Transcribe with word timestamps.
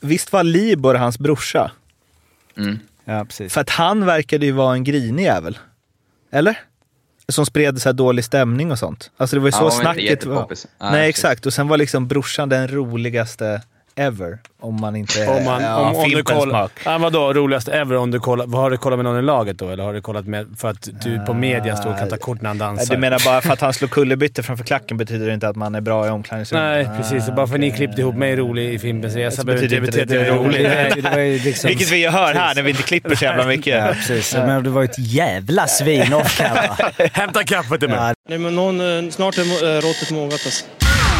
Visst 0.00 0.32
var 0.32 0.44
Libor 0.44 0.94
hans 0.94 1.18
brorsa? 1.18 1.70
Mm. 2.56 2.78
Ja, 3.04 3.24
precis. 3.24 3.52
För 3.52 3.60
att 3.60 3.70
han 3.70 4.06
verkade 4.06 4.46
ju 4.46 4.52
vara 4.52 4.74
en 4.74 4.84
grinig 4.84 5.24
jävel. 5.24 5.58
Eller? 6.30 6.58
Som 7.28 7.46
spred 7.46 7.82
så 7.82 7.88
här 7.88 7.94
dålig 7.94 8.24
stämning 8.24 8.70
och 8.72 8.78
sånt. 8.78 9.10
Alltså 9.16 9.36
det 9.36 9.40
var 9.40 9.48
ju 9.48 9.52
Ja, 9.54 9.58
så 9.58 9.64
inte 9.64 9.76
snacket 9.76 10.24
var. 10.24 10.34
Nej, 10.34 10.46
Nej, 10.80 10.90
precis. 10.90 11.08
exakt. 11.08 11.46
Och 11.46 11.54
sen 11.54 11.68
var 11.68 11.76
liksom 11.76 12.08
brorsan 12.08 12.48
den 12.48 12.68
roligaste 12.68 13.62
ever. 13.96 14.38
Om 14.60 14.80
man 14.80 14.96
inte... 14.96 15.26
Om, 15.26 15.44
man, 15.44 15.62
ja, 15.62 15.76
om, 15.76 15.86
om 15.86 16.02
du 16.02 16.08
Fimpens 16.08 16.38
kollar... 16.38 16.60
smak. 16.60 16.72
Ja, 16.84 16.98
vadå 16.98 17.32
roligast 17.32 17.68
ever? 17.68 17.96
Om 17.96 18.10
du 18.10 18.20
kollar, 18.20 18.46
har 18.46 18.70
du 18.70 18.76
kollat 18.76 18.98
med 18.98 19.04
någon 19.04 19.18
i 19.18 19.22
laget 19.22 19.58
då? 19.58 19.68
Eller 19.68 19.84
har 19.84 19.92
du 19.92 20.00
kollat 20.00 20.26
med 20.26 20.46
för 20.58 20.68
att 20.68 20.88
du 21.02 21.20
på 21.20 21.34
media 21.34 21.76
står 21.76 21.90
och 21.90 21.98
kan 21.98 22.08
ta 22.08 22.16
kort 22.16 22.40
när 22.40 22.50
han 22.50 22.58
dansar? 22.58 22.94
Du 22.94 23.00
menar 23.00 23.22
bara 23.24 23.40
för 23.40 23.52
att 23.52 23.60
han 23.60 23.72
slår 23.72 23.88
kullerbyttor 23.88 24.42
framför 24.42 24.64
klacken 24.64 24.96
betyder 24.96 25.26
det 25.26 25.34
inte 25.34 25.48
att 25.48 25.56
man 25.56 25.74
är 25.74 25.80
bra 25.80 26.06
i 26.06 26.10
omklädningsrummet? 26.10 26.88
Nej, 26.88 26.98
precis. 26.98 27.26
Bara 27.26 27.46
för 27.46 27.54
att 27.54 27.60
ni 27.60 27.68
okej. 27.68 27.76
klippte 27.76 28.00
ihop 28.00 28.16
mig 28.16 28.36
rolig 28.36 28.74
i 28.74 28.78
Fimpens 28.78 29.14
Resa 29.14 29.36
Så 29.36 29.46
behöver 29.46 29.62
betyder 29.62 29.86
inte 29.86 30.00
inte 30.00 30.06
betyda 30.06 30.20
att 30.20 30.26
det 30.26 30.32
jag 30.32 30.36
är 30.36 30.44
rolig. 30.44 30.62
Nej, 30.62 30.92
det 31.02 31.10
var 31.10 31.18
ju 31.18 31.38
liksom... 31.38 31.68
Vilket 31.68 31.90
vi 31.90 32.06
hör 32.06 32.34
här 32.34 32.54
när 32.54 32.62
vi 32.62 32.70
inte 32.70 32.82
klipper 32.82 33.14
så 33.14 33.24
jävla 33.24 33.46
mycket. 33.46 33.84
Ja, 33.84 33.92
precis. 33.92 34.34
Men 34.34 34.62
det 34.62 34.70
var 34.70 34.82
ju 34.82 34.84
ett 34.84 34.98
jävla 34.98 35.66
svin 35.66 36.12
off? 36.12 36.40
Hämta 37.12 37.44
kaffet 37.44 37.80
till 37.80 37.88
mig! 37.88 37.98
Ja, 37.98 38.14
Nej, 38.28 38.38
men 38.38 38.54
någon, 38.56 39.04
eh, 39.04 39.10
snart 39.10 39.38
är 39.38 39.76
äh, 39.76 39.80
råttet 39.80 40.10
mogat 40.10 40.32
alltså. 40.32 40.64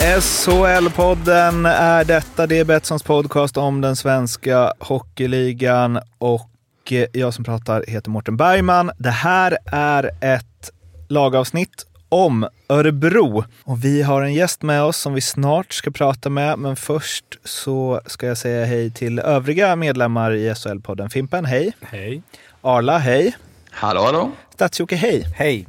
SHL-podden 0.00 1.66
är 1.66 2.04
detta. 2.04 2.46
Det 2.46 2.58
är 2.58 2.64
Betssons 2.64 3.02
podcast 3.02 3.56
om 3.56 3.80
den 3.80 3.96
svenska 3.96 4.72
hockeyligan 4.78 5.98
och 6.18 6.50
eh, 6.90 7.06
jag 7.12 7.34
som 7.34 7.44
pratar 7.44 7.84
heter 7.88 8.10
Mårten 8.10 8.36
Bergman. 8.36 8.90
Det 8.98 9.10
här 9.10 9.58
är 9.66 10.10
ett 10.20 10.70
lagavsnitt 11.08 11.86
om 12.08 12.48
Örebro 12.68 13.44
och 13.64 13.84
vi 13.84 14.02
har 14.02 14.22
en 14.22 14.34
gäst 14.34 14.62
med 14.62 14.82
oss 14.82 14.96
som 14.96 15.14
vi 15.14 15.20
snart 15.20 15.72
ska 15.72 15.90
prata 15.90 16.30
med. 16.30 16.58
Men 16.58 16.76
först 16.76 17.24
så 17.44 18.00
ska 18.06 18.26
jag 18.26 18.38
säga 18.38 18.64
hej 18.64 18.90
till 18.90 19.18
övriga 19.18 19.76
medlemmar 19.76 20.32
i 20.34 20.50
SHL-podden. 20.54 21.08
Fimpen, 21.08 21.44
hej! 21.44 21.72
Hej. 21.80 22.22
Arla, 22.60 22.98
hej! 22.98 23.36
Hallå, 23.70 24.02
hallå. 24.02 24.30
Stadsjocke, 24.54 24.96
hej! 24.96 25.24
Hej. 25.36 25.66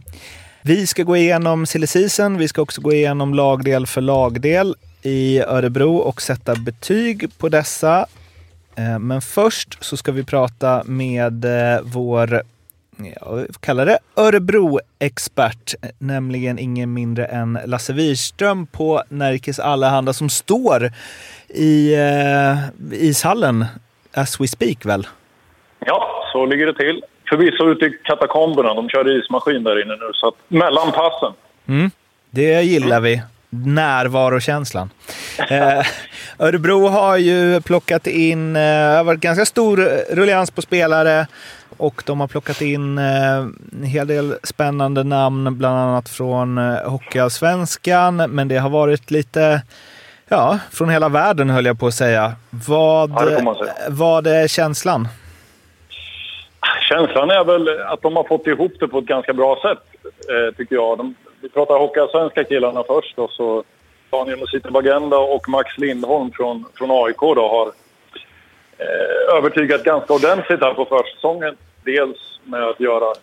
Vi 0.67 0.87
ska 0.87 1.03
gå 1.03 1.17
igenom 1.17 1.65
silly 1.65 1.87
season. 1.87 2.37
Vi 2.37 2.47
ska 2.47 2.61
också 2.61 2.81
gå 2.81 2.93
igenom 2.93 3.33
lagdel 3.33 3.87
för 3.87 4.01
lagdel 4.01 4.75
i 5.01 5.39
Örebro 5.39 5.95
och 5.95 6.21
sätta 6.21 6.55
betyg 6.55 7.37
på 7.37 7.49
dessa. 7.49 8.05
Eh, 8.75 8.99
men 8.99 9.21
först 9.21 9.83
så 9.83 9.97
ska 9.97 10.11
vi 10.11 10.23
prata 10.23 10.83
med 10.85 11.45
eh, 11.45 11.81
vår, 11.83 12.41
jag 13.19 13.47
kallar 13.59 13.85
det 13.85 13.99
Örebro-expert, 14.15 15.75
nämligen 15.99 16.59
ingen 16.59 16.93
mindre 16.93 17.25
än 17.25 17.59
Lasse 17.65 17.93
Wirström 17.93 18.67
på 18.67 19.03
Närkes 19.09 19.59
Allehanda 19.59 20.13
som 20.13 20.29
står 20.29 20.91
i 21.47 21.93
eh, 21.93 22.57
ishallen 22.91 23.65
as 24.13 24.41
we 24.41 24.47
speak 24.47 24.85
väl? 24.85 25.07
Ja, 25.79 26.29
så 26.33 26.45
ligger 26.45 26.65
det 26.65 26.73
till. 26.73 27.03
Förvisso 27.29 27.69
ute 27.69 27.85
i 27.85 27.97
katakomberna. 28.03 28.73
De 28.73 28.89
kör 28.89 29.19
ismaskin 29.19 29.63
där 29.63 29.81
inne 29.81 29.93
nu, 29.95 30.11
så 30.13 30.27
att 30.27 30.33
mellan 30.47 30.91
passen. 30.91 31.33
Det 32.29 32.61
gillar 32.61 32.99
vi. 32.99 33.21
Närvarokänslan. 33.49 34.89
Eh, 35.49 35.85
Örebro 36.39 36.87
har 36.87 37.17
ju 37.17 37.61
plockat 37.61 38.07
in, 38.07 38.55
eh, 38.55 38.61
det 38.61 38.97
har 38.97 39.03
varit 39.03 39.19
ganska 39.19 39.45
stor 39.45 39.77
rullians 40.15 40.51
på 40.51 40.61
spelare 40.61 41.27
och 41.77 42.03
de 42.05 42.19
har 42.19 42.27
plockat 42.27 42.61
in 42.61 42.97
eh, 42.97 43.37
en 43.71 43.83
hel 43.83 44.07
del 44.07 44.35
spännande 44.43 45.03
namn, 45.03 45.57
bland 45.57 45.77
annat 45.79 46.09
från 46.09 46.57
eh, 46.57 46.89
Hockeyallsvenskan. 46.89 48.15
Men 48.17 48.47
det 48.47 48.57
har 48.57 48.69
varit 48.69 49.11
lite, 49.11 49.61
ja, 50.27 50.59
från 50.71 50.89
hela 50.89 51.09
världen 51.09 51.49
höll 51.49 51.65
jag 51.65 51.79
på 51.79 51.87
att 51.87 51.93
säga. 51.93 52.33
Vad, 52.49 53.11
Ja, 53.11 53.55
säga. 53.59 53.73
vad 53.89 54.27
är 54.27 54.47
känslan? 54.47 55.07
Känslan 56.89 57.31
är 57.31 57.43
väl 57.43 57.79
att 57.79 58.01
de 58.01 58.15
har 58.15 58.23
fått 58.23 58.47
ihop 58.47 58.71
det 58.79 58.87
på 58.87 58.97
ett 58.97 59.05
ganska 59.05 59.33
bra 59.33 59.59
sätt, 59.61 59.83
eh, 60.29 60.55
tycker 60.55 60.75
jag. 60.75 60.97
De, 60.97 61.15
vi 61.41 61.49
pratar 61.49 61.79
hockeyallsvenska 61.79 62.43
killarna 62.43 62.83
först 62.87 63.19
och 63.19 63.31
så 63.31 63.63
Daniel 64.09 64.39
Musita 64.39 64.71
Bagenda 64.71 65.17
och 65.17 65.49
Max 65.49 65.77
Lindholm 65.77 66.31
från, 66.31 66.65
från 66.75 66.91
AIK 66.91 67.19
då 67.19 67.47
har 67.47 67.67
eh, 68.77 69.37
övertygat 69.37 69.83
ganska 69.83 70.13
ordentligt 70.13 70.61
här 70.61 70.73
på 70.73 70.85
försäsongen. 70.85 71.57
Dels 71.83 72.39
med 72.43 72.63
att 72.63 72.79
göra 72.79 73.13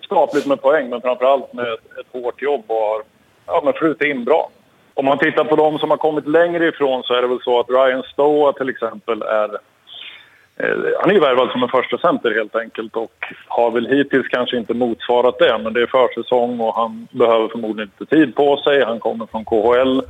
skapligt 0.00 0.46
med 0.46 0.62
poäng, 0.62 0.88
men 0.88 1.00
framförallt 1.00 1.52
med 1.52 1.72
ett, 1.72 1.98
ett 2.00 2.22
hårt 2.22 2.42
jobb 2.42 2.64
och 2.66 2.76
har 2.76 3.02
ja, 3.46 3.60
men 3.64 3.72
flutit 3.72 4.02
in 4.02 4.24
bra. 4.24 4.50
Om 4.94 5.04
man 5.04 5.18
tittar 5.18 5.44
på 5.44 5.56
de 5.56 5.78
som 5.78 5.90
har 5.90 5.96
kommit 5.96 6.28
längre 6.28 6.68
ifrån 6.68 7.02
så 7.02 7.14
är 7.14 7.22
det 7.22 7.28
väl 7.28 7.42
så 7.42 7.60
att 7.60 7.70
Ryan 7.70 8.02
Stoa 8.02 8.52
till 8.52 8.68
exempel 8.68 9.22
är 9.22 9.58
Eh, 10.56 10.76
han 11.00 11.10
är 11.10 11.14
ju 11.14 11.20
värvad 11.20 11.50
som 11.50 11.62
en 11.62 11.68
första 11.68 11.98
center 11.98 12.30
helt 12.30 12.56
enkelt 12.56 12.96
och 12.96 13.26
har 13.46 13.70
väl 13.70 13.86
hittills 13.86 14.28
kanske 14.28 14.56
inte 14.56 14.74
motsvarat 14.74 15.38
det. 15.38 15.58
Men 15.58 15.72
det 15.72 15.82
är 15.82 15.86
försäsong 15.86 16.60
och 16.60 16.74
han 16.74 17.08
behöver 17.10 17.48
förmodligen 17.48 17.90
lite 17.98 18.16
tid 18.16 18.34
på 18.34 18.56
sig. 18.56 18.84
Han 18.84 19.00
kommer 19.00 19.26
från 19.26 19.44
KHL. 19.44 20.02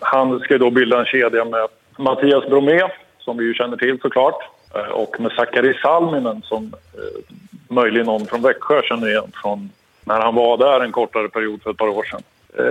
Han 0.00 0.40
ska 0.40 0.54
ju 0.54 0.58
då 0.58 0.70
bilda 0.70 0.98
en 0.98 1.04
kedja 1.04 1.44
med 1.44 1.68
Mattias 1.98 2.46
Bromé, 2.46 2.80
som 3.18 3.36
vi 3.36 3.44
ju 3.44 3.54
känner 3.54 3.76
till 3.76 3.98
såklart. 4.02 4.42
Eh, 4.74 4.90
och 4.92 5.20
med 5.20 5.32
Sakari 5.32 5.74
Salminen 5.82 6.42
som 6.42 6.64
eh, 6.64 7.34
möjligen 7.68 8.06
någon 8.06 8.26
från 8.26 8.42
Växjö 8.42 8.82
känner 8.82 9.08
igen 9.08 9.32
från 9.42 9.70
när 10.04 10.20
han 10.20 10.34
var 10.34 10.56
där 10.58 10.80
en 10.80 10.92
kortare 10.92 11.28
period 11.28 11.62
för 11.62 11.70
ett 11.70 11.76
par 11.76 11.88
år 11.88 12.02
sedan. 12.02 12.22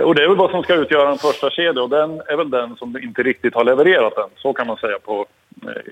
Och 0.04 0.14
det 0.14 0.22
är 0.22 0.28
väl 0.28 0.36
vad 0.36 0.50
som 0.50 0.62
ska 0.62 0.74
utgöra 0.74 1.10
en 1.10 1.18
första 1.18 1.50
kedja 1.50 1.82
och 1.82 1.90
den 1.90 2.20
är 2.28 2.36
väl 2.36 2.50
den 2.50 2.76
som 2.76 2.96
inte 3.02 3.22
riktigt 3.22 3.54
har 3.54 3.64
levererat 3.64 4.18
än. 4.18 4.28
Så 4.36 4.52
kan 4.52 4.66
man 4.66 4.76
säga 4.76 4.98
på, 4.98 5.26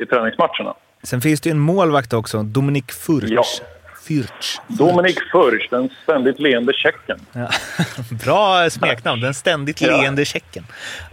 i 0.00 0.06
träningsmatcherna. 0.06 0.74
Sen 1.04 1.20
finns 1.20 1.40
det 1.40 1.48
ju 1.48 1.50
en 1.50 1.58
målvakt 1.58 2.12
också, 2.12 2.42
Dominik 2.42 2.92
Furch. 2.92 3.30
Ja. 3.30 3.42
Fürch. 4.08 4.60
Dominik 4.68 5.18
Furch, 5.32 5.68
den 5.70 5.90
ständigt 6.02 6.40
leende 6.40 6.72
tjecken. 6.72 7.18
Ja. 7.32 7.48
Bra 8.24 8.70
smeknamn, 8.70 9.20
den 9.20 9.34
ständigt 9.34 9.80
Ja. 9.80 9.96
leende 9.96 10.24
tjecken. 10.24 10.64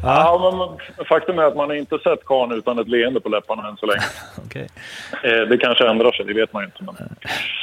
Ja. 0.03 0.77
men 0.99 1.05
faktum 1.05 1.39
är 1.39 1.43
att 1.43 1.55
man 1.55 1.69
har 1.69 1.75
inte 1.75 1.97
sett 1.99 2.25
karln 2.25 2.51
utan 2.51 2.79
ett 2.79 2.87
leende 2.87 3.19
på 3.19 3.29
läpparna 3.29 3.67
än 3.67 3.77
så 3.77 3.85
länge. 3.85 4.01
Okej. 4.45 4.67
Eh, 5.23 5.41
Det 5.49 5.57
kanske 5.57 5.87
ändrar 5.89 6.11
sig, 6.11 6.25
det 6.25 6.33
vet 6.33 6.53
man 6.53 6.63
ju 6.63 6.65
inte. 6.65 6.83
Men... 6.83 6.95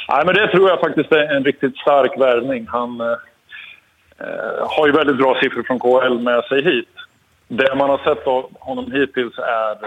Nej, 0.09 0.25
men 0.25 0.35
det 0.35 0.47
tror 0.47 0.69
jag 0.69 0.79
faktiskt 0.79 1.11
är 1.11 1.35
en 1.35 1.43
riktigt 1.43 1.77
stark 1.77 2.11
värvning. 2.21 2.67
Han 2.69 3.01
eh, 3.01 3.07
eh, 3.07 4.67
har 4.77 4.87
ju 4.87 4.91
väldigt 4.93 5.17
bra 5.17 5.39
siffror 5.41 5.63
från 5.63 5.79
KHL 5.79 6.19
med 6.19 6.43
sig 6.43 6.63
hit. 6.63 6.89
Det 7.47 7.75
man 7.75 7.89
har 7.89 7.97
sett 7.97 8.27
av 8.27 8.49
honom 8.59 8.91
hittills 8.91 9.37
är 9.37 9.77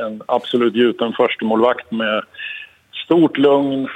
en 0.00 0.22
absolut 0.26 0.74
gjuten 0.74 1.12
förstemålvakt 1.12 1.90
med 1.92 2.22
stort 3.04 3.38
lugn. 3.38 3.84
Eh, 3.84 3.88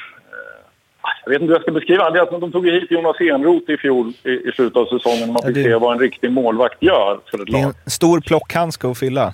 Jag 1.24 1.30
vet 1.30 1.40
inte 1.42 1.46
hur 1.50 1.54
jag 1.54 1.62
ska 1.62 1.72
beskriva 1.72 2.10
det. 2.10 2.22
att 2.22 2.30
De 2.40 2.52
tog 2.52 2.66
hit 2.68 2.90
Jonas 2.90 3.20
Enroth 3.20 3.70
i 3.70 3.76
fjol 3.76 4.12
i, 4.24 4.30
i 4.30 4.52
slutet 4.54 4.76
av 4.76 4.86
säsongen. 4.86 5.26
Man 5.32 5.36
Ja, 5.42 5.46
fick 5.46 5.54
det- 5.54 5.62
se 5.62 5.74
vad 5.74 5.92
en 5.92 5.98
riktig 6.00 6.32
målvakt 6.32 6.82
gör 6.82 7.18
för 7.30 7.38
ett 7.38 7.46
Det 7.46 7.58
är 7.58 7.62
lag. 7.62 7.74
en 7.84 7.90
stor 7.90 8.20
plockhandske 8.20 8.88
att 8.90 8.98
fylla. 8.98 9.32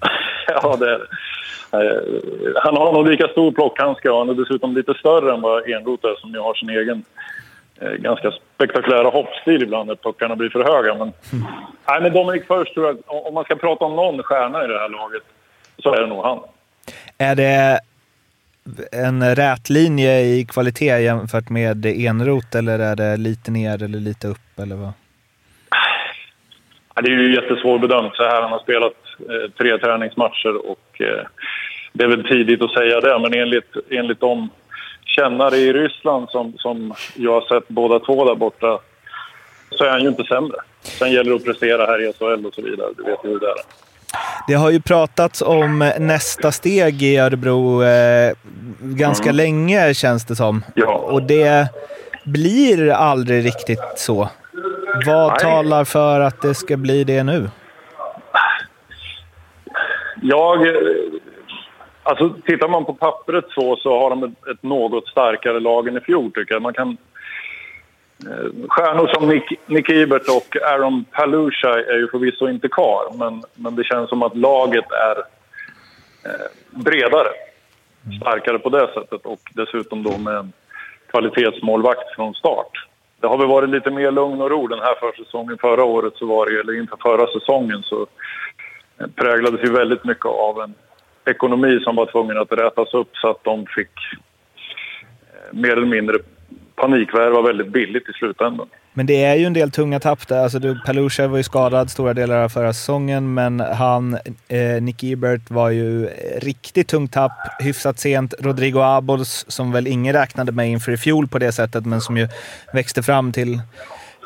Ja, 0.62 0.76
det 0.76 0.86
är 0.94 0.98
det. 0.98 1.06
Eh, 1.72 2.62
Han 2.62 2.76
har 2.76 2.92
nog 2.92 3.08
lika 3.08 3.28
stor 3.28 3.52
plockhandske 3.52 4.10
och 4.10 4.18
han 4.18 4.28
är 4.28 4.34
dessutom 4.34 4.74
lite 4.76 4.94
större 4.94 5.34
än 5.34 5.40
vad 5.40 5.68
Enroth 5.70 6.06
är 6.06 6.14
som 6.20 6.30
ju 6.30 6.38
har 6.38 6.54
sin 6.54 6.70
egen 6.70 7.04
eh, 7.80 7.90
ganska 7.90 8.32
spektakulära 8.54 9.08
hoppstil 9.08 9.62
ibland 9.62 9.86
när 9.88 9.94
puckarna 9.94 10.36
blir 10.36 10.48
för 10.48 10.64
höga. 10.64 10.94
Men, 10.94 11.12
nej, 11.88 12.00
men 12.02 12.12
Dominic 12.12 12.46
Furch 12.46 12.74
tror 12.74 12.86
jag, 12.86 12.96
om 13.26 13.34
man 13.34 13.44
ska 13.44 13.54
prata 13.56 13.84
om 13.84 13.96
någon 13.96 14.22
stjärna 14.22 14.64
i 14.64 14.66
det 14.66 14.78
här 14.78 14.88
laget 14.88 15.22
så 15.82 15.94
är 15.94 16.00
det 16.00 16.06
nog 16.06 16.24
han. 16.24 16.38
Är 17.18 17.34
det 17.34 17.80
en 18.92 19.34
rät 19.34 19.70
linje 19.70 20.20
i 20.20 20.46
kvalitet 20.48 20.98
jämfört 21.00 21.48
med 21.48 21.86
Enrot 21.86 22.54
eller 22.54 22.78
är 22.78 22.96
det 22.96 23.16
lite 23.16 23.50
ner 23.50 23.82
eller 23.82 24.00
lite 24.00 24.28
upp? 24.28 24.58
Eller 24.62 24.76
vad? 24.76 24.92
Ja, 26.94 27.02
det 27.02 27.08
är 27.08 27.18
ju 27.18 27.34
jättesvårbedömt 27.34 28.16
så 28.16 28.22
här. 28.22 28.42
Han 28.42 28.52
har 28.52 28.58
spelat 28.58 28.92
eh, 29.18 29.50
tre 29.58 29.78
träningsmatcher 29.78 30.70
och 30.70 31.00
eh, 31.00 31.26
det 31.92 32.04
är 32.04 32.08
väl 32.08 32.24
tidigt 32.24 32.62
att 32.62 32.72
säga 32.72 33.00
det. 33.00 33.18
Men 33.18 33.34
enligt, 33.34 33.74
enligt 33.90 34.20
de 34.20 34.50
kännare 35.04 35.56
i 35.56 35.72
Ryssland 35.72 36.30
som, 36.30 36.58
som 36.58 36.94
jag 37.16 37.32
har 37.32 37.60
sett 37.60 37.68
båda 37.68 37.98
två 37.98 38.24
där 38.24 38.34
borta 38.34 38.78
så 39.70 39.84
är 39.84 39.90
han 39.90 40.02
ju 40.02 40.08
inte 40.08 40.24
sämre. 40.24 40.56
Sen 40.82 41.12
gäller 41.12 41.30
det 41.30 41.36
att 41.36 41.44
prestera 41.44 41.86
här 41.86 42.08
i 42.08 42.12
SHL 42.12 42.46
och 42.46 42.54
så 42.54 42.62
vidare. 42.62 42.88
Du 42.96 43.02
vet 43.02 43.24
ju 43.24 43.28
hur 43.28 43.40
det 43.40 43.46
är. 43.46 43.89
Det 44.46 44.54
har 44.54 44.70
ju 44.70 44.80
pratats 44.80 45.42
om 45.42 45.92
nästa 45.98 46.52
steg 46.52 47.02
i 47.02 47.18
Örebro 47.18 47.82
eh, 47.82 48.32
ganska 48.80 49.32
länge 49.32 49.94
känns 49.94 50.24
det 50.24 50.36
som. 50.36 50.64
Ja. 50.74 50.94
Och 50.94 51.22
det 51.22 51.68
blir 52.24 52.90
aldrig 52.90 53.44
riktigt 53.44 53.92
så. 53.96 54.28
Vad 55.06 55.28
Nej. 55.30 55.38
talar 55.40 55.84
för 55.84 56.20
att 56.20 56.42
det 56.42 56.54
ska 56.54 56.76
bli 56.76 57.04
det 57.04 57.22
nu? 57.22 57.50
Jag... 60.22 60.66
eh, 60.66 60.74
Alltså, 62.02 62.34
tittar 62.46 62.68
man 62.68 62.84
på 62.84 62.94
pappret 62.94 63.44
så, 63.50 63.76
så 63.76 64.00
har 64.00 64.10
de 64.10 64.24
ett, 64.24 64.30
ett 64.30 64.62
något 64.62 65.08
starkare 65.08 65.60
lag 65.60 65.88
än 65.88 65.96
i 65.96 66.00
fjol, 66.00 66.32
tycker 66.32 66.54
jag. 66.54 66.62
Man 66.62 66.72
kan... 66.74 66.96
Eh, 68.26 68.68
stjärnor 68.68 69.10
som 69.14 69.28
Nick, 69.28 69.60
Nick 69.66 69.88
Ebert 69.88 70.28
och 70.28 70.56
Aaron 70.62 71.04
Palusha 71.04 71.68
är 71.68 71.96
ju 71.96 72.08
förvisso 72.08 72.48
inte 72.48 72.68
kvar, 72.68 73.12
men, 73.18 73.42
men 73.54 73.76
det 73.76 73.84
känns 73.84 74.08
som 74.08 74.22
att 74.22 74.36
laget 74.36 74.90
är 74.90 75.18
eh, 76.30 76.46
bredare. 76.70 77.28
Starkare 78.20 78.58
på 78.58 78.68
det 78.68 78.90
sättet 78.94 79.26
och 79.26 79.40
dessutom 79.54 80.02
då 80.02 80.18
med 80.18 80.36
en 80.36 80.52
kvalitetsmålvakt 81.10 82.14
från 82.14 82.34
start. 82.34 82.86
Det 83.20 83.26
har 83.26 83.38
väl 83.38 83.46
varit 83.46 83.70
lite 83.70 83.90
mer 83.90 84.10
lugn 84.10 84.40
och 84.40 84.50
ro 84.50 84.66
den 84.66 84.78
här 84.78 84.94
försäsongen. 85.00 85.58
Förra 85.58 85.84
året, 85.84 86.12
så 86.16 86.26
var 86.26 86.46
det, 86.46 86.60
eller 86.60 86.78
inför 86.78 86.96
förra 86.96 87.26
säsongen, 87.26 87.82
så 87.82 88.06
eh, 89.00 89.06
präglades 89.14 89.60
ju 89.64 89.72
väldigt 89.72 90.04
mycket 90.04 90.26
av 90.26 90.60
en 90.60 90.74
ekonomi 91.24 91.80
som 91.82 91.96
var 91.96 92.06
tvungen 92.06 92.38
att 92.38 92.52
rätas 92.52 92.94
upp 92.94 93.16
så 93.16 93.30
att 93.30 93.44
de 93.44 93.66
fick 93.66 93.90
mer 95.52 95.72
eller 95.72 95.86
mindre 95.86 96.18
panikvärva 96.80 97.42
väldigt 97.42 97.72
billigt 97.72 98.08
i 98.08 98.12
slutändan. 98.12 98.68
Men 98.92 99.06
det 99.06 99.24
är 99.24 99.34
ju 99.34 99.44
en 99.44 99.52
del 99.52 99.70
tunga 99.70 100.00
tapp 100.00 100.28
där. 100.28 100.42
Alltså, 100.42 100.58
du, 100.58 100.80
Palusha 100.86 101.28
var 101.28 101.36
ju 101.36 101.42
skadad 101.42 101.90
stora 101.90 102.14
delar 102.14 102.42
av 102.42 102.48
förra 102.48 102.72
säsongen, 102.72 103.34
men 103.34 103.60
han, 103.60 104.18
eh, 104.48 104.82
Nick 104.82 105.02
Ebert, 105.04 105.50
var 105.50 105.70
ju 105.70 106.06
riktigt 106.36 106.88
tungt 106.88 107.12
tapp 107.12 107.32
hyfsat 107.60 107.98
sent. 107.98 108.34
Rodrigo 108.38 108.80
Abols, 108.80 109.44
som 109.48 109.72
väl 109.72 109.86
ingen 109.86 110.12
räknade 110.12 110.52
med 110.52 110.68
inför 110.70 110.92
i 110.92 110.96
fjol 110.96 111.28
på 111.28 111.38
det 111.38 111.52
sättet, 111.52 111.86
men 111.86 112.00
som 112.00 112.16
ju 112.16 112.28
växte 112.72 113.02
fram 113.02 113.32
till 113.32 113.60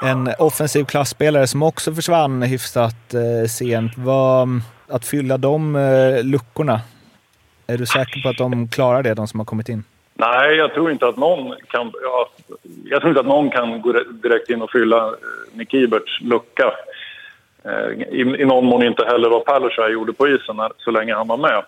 en 0.02 0.30
offensiv 0.38 0.84
klassspelare 0.84 1.46
som 1.46 1.62
också 1.62 1.94
försvann 1.94 2.42
hyfsat 2.42 3.14
eh, 3.14 3.48
sent. 3.48 3.92
Vad, 3.96 4.60
att 4.88 5.06
fylla 5.06 5.38
de 5.38 5.76
eh, 5.76 6.24
luckorna, 6.24 6.80
är 7.66 7.78
du 7.78 7.86
säker 7.86 8.22
på 8.22 8.28
att 8.28 8.38
de 8.38 8.68
klarar 8.68 9.02
det, 9.02 9.14
de 9.14 9.28
som 9.28 9.40
har 9.40 9.44
kommit 9.44 9.68
in? 9.68 9.84
Nej, 10.26 10.56
jag 10.56 10.74
tror 10.74 10.90
inte 10.90 11.06
att 11.06 11.16
någon 11.16 11.54
kan, 11.68 11.92
ja, 12.02 12.28
jag 12.84 13.00
tror 13.00 13.08
inte 13.08 13.20
att 13.20 13.26
någon 13.26 13.50
kan 13.50 13.82
gå 13.82 13.92
direkt 14.10 14.50
in 14.50 14.62
och 14.62 14.70
fylla 14.70 15.06
eh, 15.06 15.12
Nick 15.52 15.74
Eberts 15.74 16.20
lucka. 16.20 16.72
Eh, 17.64 17.90
I, 17.90 18.20
I 18.20 18.44
någon 18.44 18.64
mån 18.64 18.82
inte 18.82 19.04
heller 19.04 19.28
vad 19.28 19.44
Palusha 19.44 19.88
gjorde 19.88 20.12
på 20.12 20.28
isen 20.28 20.56
när, 20.56 20.72
så 20.78 20.90
länge 20.90 21.14
han 21.14 21.28
var 21.28 21.36
med. 21.36 21.62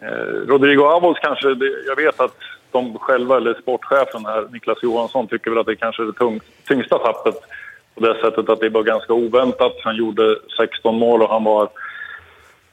Eh, 0.00 0.46
Rodrigo 0.48 0.82
Avos 0.82 1.18
kanske, 1.22 1.54
det, 1.54 1.84
jag 1.86 1.96
vet 1.96 2.20
att 2.20 2.36
de 2.70 2.98
själva, 2.98 3.36
eller 3.36 3.54
sportchefen 3.54 4.26
här, 4.26 4.48
Niklas 4.52 4.82
Johansson, 4.82 5.26
tycker 5.26 5.50
väl 5.50 5.60
att 5.60 5.66
det 5.66 5.76
kanske 5.76 6.02
är 6.02 6.06
det 6.06 6.12
tung, 6.12 6.40
tyngsta 6.68 6.98
tappet 6.98 7.34
på 7.94 8.00
det 8.00 8.14
sättet 8.20 8.48
att 8.48 8.60
det 8.60 8.68
var 8.68 8.82
ganska 8.82 9.12
oväntat. 9.12 9.76
Han 9.84 9.96
gjorde 9.96 10.36
16 10.56 10.98
mål 10.98 11.22
och 11.22 11.30
han 11.30 11.44
var 11.44 11.68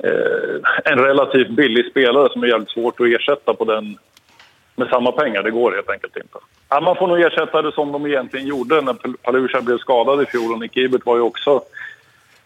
eh, 0.04 0.92
en 0.92 1.00
relativt 1.00 1.50
billig 1.50 1.92
spelare 1.92 2.30
som 2.32 2.44
är 2.44 2.48
jävligt 2.48 2.70
svårt 2.70 3.00
att 3.00 3.08
ersätta 3.08 3.54
på 3.54 3.66
den 3.66 3.98
med 4.78 4.88
samma 4.90 5.12
pengar. 5.12 5.44
Det 5.44 5.52
går 5.52 5.72
helt 5.72 5.90
enkelt 5.90 6.16
inte. 6.18 6.38
Ja, 6.70 6.82
man 6.82 6.96
får 6.96 7.08
nog 7.08 7.22
ersätta 7.22 7.62
det 7.62 7.72
som 7.72 7.92
de 7.92 8.06
egentligen 8.06 8.48
gjorde 8.48 8.82
när 8.82 8.94
Pal- 8.94 9.16
Palusha 9.24 9.62
blev 9.62 9.78
skadad 9.78 10.22
i 10.22 10.26
fjol. 10.26 10.54
Och 10.54 10.60
Nick 10.60 10.78
Ebert 10.78 11.06
var 11.06 11.16
ju 11.16 11.22
också 11.22 11.62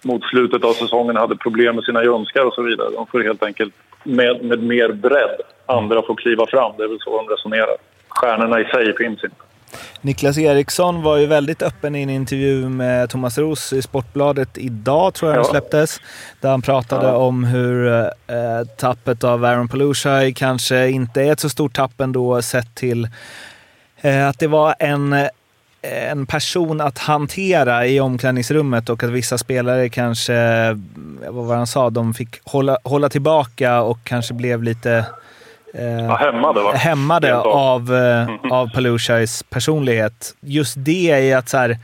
mot 0.01 0.23
slutet 0.23 0.63
av 0.63 0.73
säsongen 0.73 1.15
hade 1.15 1.35
problem 1.35 1.75
med 1.75 1.83
sina 1.83 2.03
ljumskar 2.03 2.45
och 2.45 2.53
så 2.53 2.61
vidare. 2.61 2.89
De 2.89 3.07
får 3.07 3.19
helt 3.23 3.43
enkelt 3.43 3.73
med, 4.03 4.43
med 4.43 4.63
mer 4.63 4.89
bredd. 4.89 5.41
Andra 5.65 6.01
får 6.01 6.15
kliva 6.15 6.47
fram. 6.47 6.71
Det 6.77 6.83
är 6.83 6.87
väl 6.87 6.99
så 6.99 7.17
de 7.17 7.33
resonerar. 7.33 7.75
Stjärnorna 8.07 8.59
i 8.59 8.65
sig 8.65 8.97
finns 8.97 9.23
inte. 9.23 9.35
Niklas 10.01 10.37
Eriksson 10.37 11.01
var 11.01 11.17
ju 11.17 11.25
väldigt 11.25 11.61
öppen 11.61 11.95
i 11.95 12.01
en 12.01 12.09
intervju 12.09 12.69
med 12.69 13.09
Thomas 13.09 13.37
Roos 13.37 13.73
i 13.73 13.81
Sportbladet 13.81 14.49
idag, 14.57 15.13
tror 15.13 15.31
jag 15.31 15.37
den 15.39 15.45
Ja. 15.45 15.51
släpptes. 15.51 15.99
Där 16.39 16.49
han 16.49 16.61
pratade 16.61 17.05
Ja. 17.07 17.13
om 17.15 17.43
hur 17.43 17.87
eh, 17.97 18.03
tappet 18.77 19.23
av 19.23 19.45
Aaron 19.45 19.67
Palusha 19.67 20.31
kanske 20.35 20.89
inte 20.89 21.21
är 21.21 21.31
ett 21.31 21.39
så 21.39 21.49
stort 21.49 21.73
tapp 21.75 22.01
ändå 22.01 22.41
sett 22.41 22.75
till 22.75 23.07
eh, 24.01 24.27
att 24.27 24.39
det 24.39 24.47
var 24.47 24.75
en, 24.79 25.15
en 25.81 26.25
person 26.25 26.81
att 26.81 26.97
hantera 26.97 27.87
i 27.87 27.99
omklädningsrummet 27.99 28.89
och 28.89 29.03
att 29.03 29.09
vissa 29.09 29.37
spelare 29.37 29.89
kanske, 29.89 30.35
eh, 30.35 30.77
vad 31.29 31.45
var 31.45 31.55
han 31.55 31.67
sa, 31.67 31.89
de 31.89 32.13
fick 32.13 32.39
hålla, 32.43 32.77
hålla 32.83 33.09
tillbaka 33.09 33.81
och 33.81 33.99
kanske 34.03 34.33
blev 34.33 34.63
lite 34.63 35.05
eh, 35.73 36.15
hämmade, 36.17 36.61
va? 36.61 36.71
hämmade 36.71 37.35
av. 37.37 37.95
eh, 37.95 38.29
av 38.51 38.67
Palushas 38.73 39.43
personlighet. 39.49 40.35
Just 40.39 40.75
det 40.77 41.31
är 41.31 41.37
att 41.37 41.49
så 41.49 41.57
här, 41.57 41.77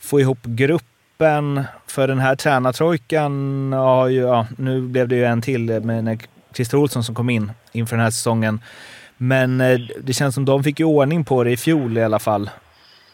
få 0.00 0.20
ihop 0.20 0.38
gruppen. 0.42 1.64
För 1.86 2.08
den 2.08 2.18
här 2.18 2.36
tränartrojkan 2.36 3.72
har 3.72 4.08
ju, 4.08 4.20
ja, 4.20 4.46
nu 4.58 4.80
blev 4.80 5.08
det 5.08 5.16
ju 5.16 5.24
en 5.24 5.42
till 5.42 5.80
med 5.80 6.22
Christer 6.54 6.76
Olsson 6.78 7.04
som 7.04 7.14
kom 7.14 7.30
in 7.30 7.52
inför 7.72 7.96
den 7.96 8.02
här 8.04 8.10
säsongen. 8.10 8.60
Men 9.16 9.60
eh, 9.60 9.78
det 10.02 10.12
känns 10.12 10.34
som 10.34 10.44
de 10.44 10.64
fick 10.64 10.80
ju 10.80 10.86
ordning 10.86 11.24
på 11.24 11.44
det 11.44 11.50
i 11.50 11.56
fjol 11.56 11.98
i 11.98 12.02
alla 12.04 12.18
fall. 12.18 12.50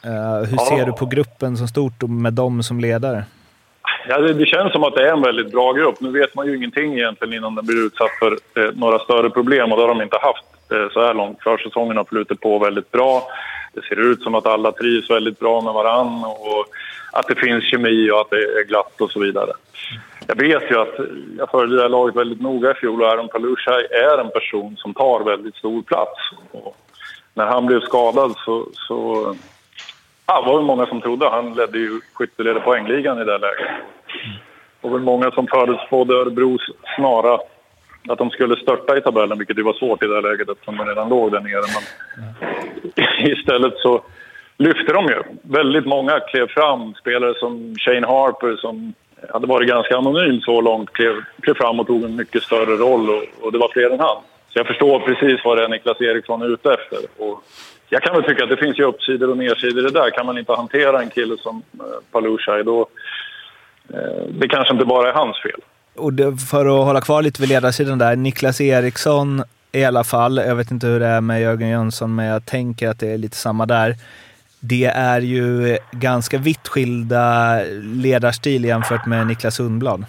Eh, 0.02 0.10
hur 0.48 0.56
Ja. 0.56 0.66
ser 0.68 0.86
du 0.86 0.92
på 0.92 1.06
gruppen 1.06 1.56
som 1.56 1.68
stort 1.68 2.02
och 2.02 2.10
med 2.10 2.32
dem 2.32 2.62
som 2.62 2.80
ledare? 2.80 3.24
Ja, 4.08 4.18
det, 4.18 4.34
det 4.34 4.46
känns 4.46 4.72
som 4.72 4.84
att 4.84 4.94
det 4.94 5.08
är 5.08 5.12
en 5.12 5.22
väldigt 5.22 5.52
bra 5.52 5.72
grupp. 5.72 6.00
Nu 6.00 6.10
vet 6.10 6.34
man 6.34 6.46
ju 6.46 6.56
ingenting 6.56 6.94
egentligen 6.94 7.34
innan 7.34 7.54
den 7.54 7.66
blir 7.66 7.86
utsatt 7.86 8.10
för 8.18 8.32
eh, 8.32 8.72
några 8.74 8.98
större 8.98 9.30
problem 9.30 9.72
och 9.72 9.78
det 9.78 9.84
har 9.84 9.94
de 9.94 10.02
inte 10.02 10.18
haft 10.22 10.72
eh, 10.72 10.92
så 10.92 11.06
här 11.06 11.14
långt. 11.14 11.42
Försäsongen 11.42 11.96
har 11.96 12.04
flutit 12.04 12.40
på 12.40 12.58
väldigt 12.58 12.90
bra. 12.90 13.28
Det 13.72 13.82
ser 13.82 14.00
ut 14.00 14.22
som 14.22 14.34
att 14.34 14.46
alla 14.46 14.72
trivs 14.72 15.10
väldigt 15.10 15.38
bra 15.38 15.60
med 15.60 15.74
varann 15.74 16.24
och 16.24 16.66
att 17.12 17.26
det 17.28 17.34
finns 17.34 17.64
kemi 17.64 18.10
och 18.10 18.20
att 18.20 18.30
det 18.30 18.36
är 18.36 18.64
glatt 18.68 19.00
och 19.00 19.10
så 19.10 19.20
vidare. 19.20 19.50
Jag 20.26 20.36
vet 20.36 20.70
ju 20.70 20.80
att 20.80 20.94
jag 21.38 21.50
följde 21.50 21.76
det 21.76 21.82
här 21.82 21.88
laget 21.88 22.16
väldigt 22.16 22.40
noga 22.40 22.70
i 22.70 22.74
fjol 22.74 23.02
och 23.02 23.08
Aaron 23.08 23.28
Palushaj 23.28 23.86
är 23.90 24.18
en 24.18 24.30
person 24.30 24.76
som 24.76 24.94
tar 24.94 25.24
väldigt 25.24 25.56
stor 25.56 25.82
plats. 25.82 26.20
Och 26.52 26.76
när 27.34 27.46
han 27.46 27.66
blev 27.66 27.80
skadad 27.80 28.34
så, 28.44 28.68
så 28.72 29.34
Ja, 30.26 30.40
det 30.40 30.46
var 30.46 30.58
det 30.58 30.64
många 30.64 30.86
som 30.86 31.00
trodde. 31.00 31.28
Han 31.28 31.54
ledde 31.54 31.78
ju 31.78 32.00
skytteled 32.12 32.62
poängligan 32.64 33.20
i 33.20 33.24
det 33.24 33.38
läget. 33.38 33.70
Det 34.80 34.88
var 34.88 34.90
väl 34.90 35.00
många 35.00 35.30
som 35.30 35.46
förutspådde 35.46 36.14
Örebros 36.14 36.60
snara 36.96 37.38
att 38.08 38.18
de 38.18 38.30
skulle 38.30 38.56
störta 38.56 38.96
i 38.96 39.00
tabellen, 39.00 39.38
vilket 39.38 39.58
ju 39.58 39.62
var 39.62 39.72
svårt 39.72 40.02
i 40.02 40.06
det 40.06 40.20
läget 40.20 40.48
eftersom 40.48 40.76
de 40.76 40.86
redan 40.86 41.08
låg 41.08 41.32
där 41.32 41.40
nere. 41.40 41.64
Men 41.74 43.30
istället 43.32 43.74
så 43.78 44.02
lyfte 44.58 44.92
de 44.92 45.06
ju. 45.06 45.22
Väldigt 45.42 45.86
många 45.86 46.20
klev 46.20 46.46
fram. 46.48 46.94
Spelare 46.94 47.34
som 47.34 47.74
Shane 47.78 48.06
Harper 48.06 48.56
som 48.56 48.94
hade 49.32 49.46
varit 49.46 49.68
ganska 49.68 49.96
anonym 49.96 50.40
så 50.40 50.60
långt 50.60 50.92
klev, 50.92 51.14
klev 51.40 51.54
fram 51.54 51.80
och 51.80 51.86
tog 51.86 52.04
en 52.04 52.16
mycket 52.16 52.42
större 52.42 52.76
roll 52.76 53.10
och, 53.10 53.24
och 53.40 53.52
det 53.52 53.58
var 53.58 53.68
fler 53.68 53.90
än 53.90 54.00
han. 54.00 54.16
Så 54.48 54.58
jag 54.58 54.66
förstår 54.66 55.00
precis 55.00 55.44
vad 55.44 55.58
det 55.58 55.64
är 55.64 55.68
Niklas 55.68 56.00
Eriksson 56.00 56.42
är 56.42 56.52
ute 56.54 56.72
efter. 56.72 56.98
Och 57.18 57.42
jag 57.88 58.02
kan 58.02 58.14
väl 58.14 58.24
tycka 58.24 58.44
att 58.44 58.50
det 58.50 58.56
finns 58.56 58.78
ju 58.78 58.84
uppsidor 58.84 59.30
och 59.30 59.36
nedsidor 59.36 59.78
i 59.78 59.82
det 59.82 60.00
där. 60.00 60.10
Kan 60.10 60.26
man 60.26 60.38
inte 60.38 60.52
hantera 60.52 61.02
en 61.02 61.10
kille 61.10 61.36
som 61.36 61.62
eh, 61.80 61.84
Palushaj 62.12 62.64
då... 62.64 62.86
Eh, 63.94 64.26
det 64.28 64.48
kanske 64.48 64.74
inte 64.74 64.84
bara 64.84 65.08
är 65.08 65.12
hans 65.12 65.42
fel. 65.42 65.60
Och 65.94 66.12
det, 66.12 66.36
för 66.36 66.66
att 66.66 66.86
hålla 66.86 67.00
kvar 67.00 67.22
lite 67.22 67.42
vid 67.42 67.48
ledarsidan 67.48 67.98
där, 67.98 68.16
Niklas 68.16 68.60
Eriksson 68.60 69.42
i 69.72 69.84
alla 69.84 70.04
fall, 70.04 70.36
jag 70.36 70.54
vet 70.54 70.70
inte 70.70 70.86
hur 70.86 71.00
det 71.00 71.06
är 71.06 71.20
med 71.20 71.42
Jörgen 71.42 71.68
Jönsson, 71.68 72.14
men 72.14 72.26
jag 72.26 72.46
tänker 72.46 72.88
att 72.88 72.98
det 72.98 73.08
är 73.08 73.18
lite 73.18 73.36
samma 73.36 73.66
där. 73.66 73.94
Det 74.60 74.84
är 74.84 75.20
ju 75.20 75.78
ganska 75.90 76.38
vitt 76.38 76.68
skilda 76.68 77.60
ledarstil 77.82 78.64
jämfört 78.64 79.06
med 79.06 79.26
Niklas 79.26 79.54
Sundblad. 79.56 80.04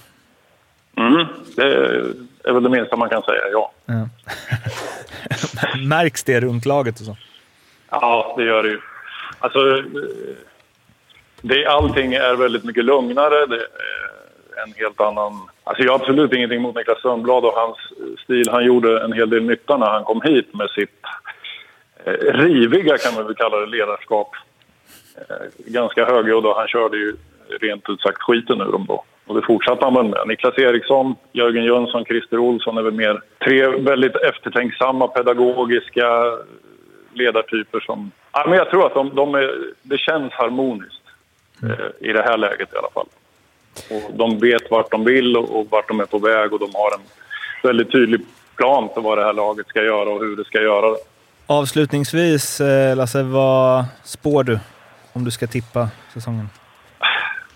Mm, 0.98 1.28
det 1.56 1.64
är 2.44 2.54
väl 2.54 2.64
det 2.64 2.70
minsta 2.70 2.96
man 2.96 3.10
kan 3.10 3.22
säga, 3.22 3.42
ja. 3.52 3.72
Ja. 3.86 4.10
Märks 5.88 6.24
det 6.24 6.40
runt 6.40 6.66
laget 6.66 7.00
och 7.00 7.06
så? 7.06 7.18
Ja, 7.90 8.34
det 8.38 8.44
gör 8.44 8.64
det 8.64 8.70
ju. 8.70 8.80
Alltså, 9.40 9.60
det, 11.42 11.66
allting 11.66 12.14
är 12.14 12.36
väldigt 12.36 12.64
mycket 12.64 12.86
lugnare. 12.86 13.46
Det 13.46 13.56
är 13.56 14.64
en 14.64 14.74
helt 14.76 15.02
annan... 15.02 15.34
Alltså 15.64 15.84
jag 15.84 15.92
har 15.92 16.00
absolut 16.00 16.34
ingenting 16.34 16.62
mot 16.62 16.76
Niklas 16.76 17.02
Sundblad 17.02 17.46
och 17.46 17.54
hans 17.54 17.78
stil. 18.24 18.50
Han 18.50 18.66
gjorde 18.66 19.04
en 19.04 19.14
hel 19.14 19.30
del 19.30 19.44
nytta 19.44 19.78
när 19.78 19.90
han 19.90 20.04
kom 20.04 20.22
hit 20.22 20.54
med 20.54 20.70
sitt 20.70 21.02
eh, 22.06 22.14
riviga, 22.34 22.98
kan 22.98 23.16
man 23.16 23.26
väl 23.26 23.36
kalla 23.36 23.58
det, 23.58 23.66
ledarskap. 23.66 24.32
Eh, 25.16 25.72
ganska 25.72 26.06
högljudd 26.06 26.46
och 26.46 26.56
han 26.56 26.68
körde 26.68 26.98
ju 26.98 27.16
rent 27.62 27.90
ut 27.90 28.02
sagt 28.02 28.22
skiten 28.22 28.62
ur 28.62 28.72
dem 28.72 28.86
då. 28.88 29.04
Och 29.26 29.36
det 29.36 29.42
fortsatte 29.42 29.86
han 29.86 29.94
väl 29.94 30.08
med. 30.08 30.28
Niklas 30.28 30.58
Eriksson, 30.58 31.16
Jörgen 31.32 31.64
Jönsson, 31.64 32.06
Christer 32.06 32.38
Olsson 32.38 32.78
är 32.78 32.82
väl 32.82 32.94
mer 32.94 33.22
tre 33.44 33.68
väldigt 33.68 34.16
eftertänksamma, 34.16 35.08
pedagogiska 35.08 36.38
ledartyper 37.14 37.80
som... 37.80 38.12
Ja, 38.32 38.46
men 38.48 38.58
jag 38.58 38.70
tror 38.70 38.86
att 38.86 38.94
de, 38.94 39.16
de 39.16 39.36
är, 39.36 39.54
det 39.82 39.98
känns 39.98 40.34
harmoniskt 40.34 40.97
i 42.00 42.14
det 42.14 42.22
här 42.22 42.38
läget 42.38 42.74
i 42.74 42.78
alla 42.78 42.90
fall. 42.94 43.08
och 43.90 44.12
de 44.18 44.40
vet 44.40 44.72
vart 44.72 44.92
de 44.92 45.06
vill 45.06 45.38
och, 45.38 45.60
och 45.60 45.68
vart 45.70 45.88
de 45.88 46.00
är 46.00 46.06
på 46.06 46.20
väg 46.20 46.54
och 46.54 46.60
de 46.60 46.70
har 46.74 46.92
en 46.94 47.02
väldigt 47.64 47.92
tydlig 47.92 48.22
plan 48.56 48.90
för 48.94 49.02
vad 49.02 49.18
det 49.18 49.24
här 49.24 49.34
laget 49.34 49.68
ska 49.68 49.84
göra 49.84 50.10
och 50.10 50.20
hur 50.20 50.36
det 50.36 50.46
ska 50.46 50.62
göra 50.62 50.90
det. 50.90 50.98
Avslutningsvis, 51.48 52.62
eh, 52.62 52.96
Lasse, 52.98 53.24
vad 53.24 53.86
spår 54.04 54.44
du 54.44 54.60
om 55.14 55.24
du 55.26 55.32
ska 55.32 55.48
tippa 55.48 55.90
säsongen? 56.14 56.50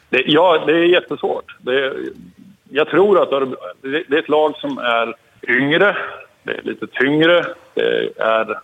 Det, 0.10 0.24
ja, 0.26 0.64
det 0.66 0.74
är 0.74 0.84
jättesvårt. 0.86 1.56
Det, 1.60 1.94
jag 2.70 2.88
tror 2.90 3.22
att 3.24 3.30
Örebro- 3.30 3.56
det, 3.82 4.04
det 4.08 4.16
är 4.16 4.20
ett 4.20 4.30
lag 4.30 4.56
som 4.58 4.78
är 4.78 5.16
yngre, 5.48 5.98
det 6.44 6.52
är 6.52 6.62
lite 6.62 6.88
tyngre. 6.88 7.46
Det 7.74 8.20
är 8.20 8.60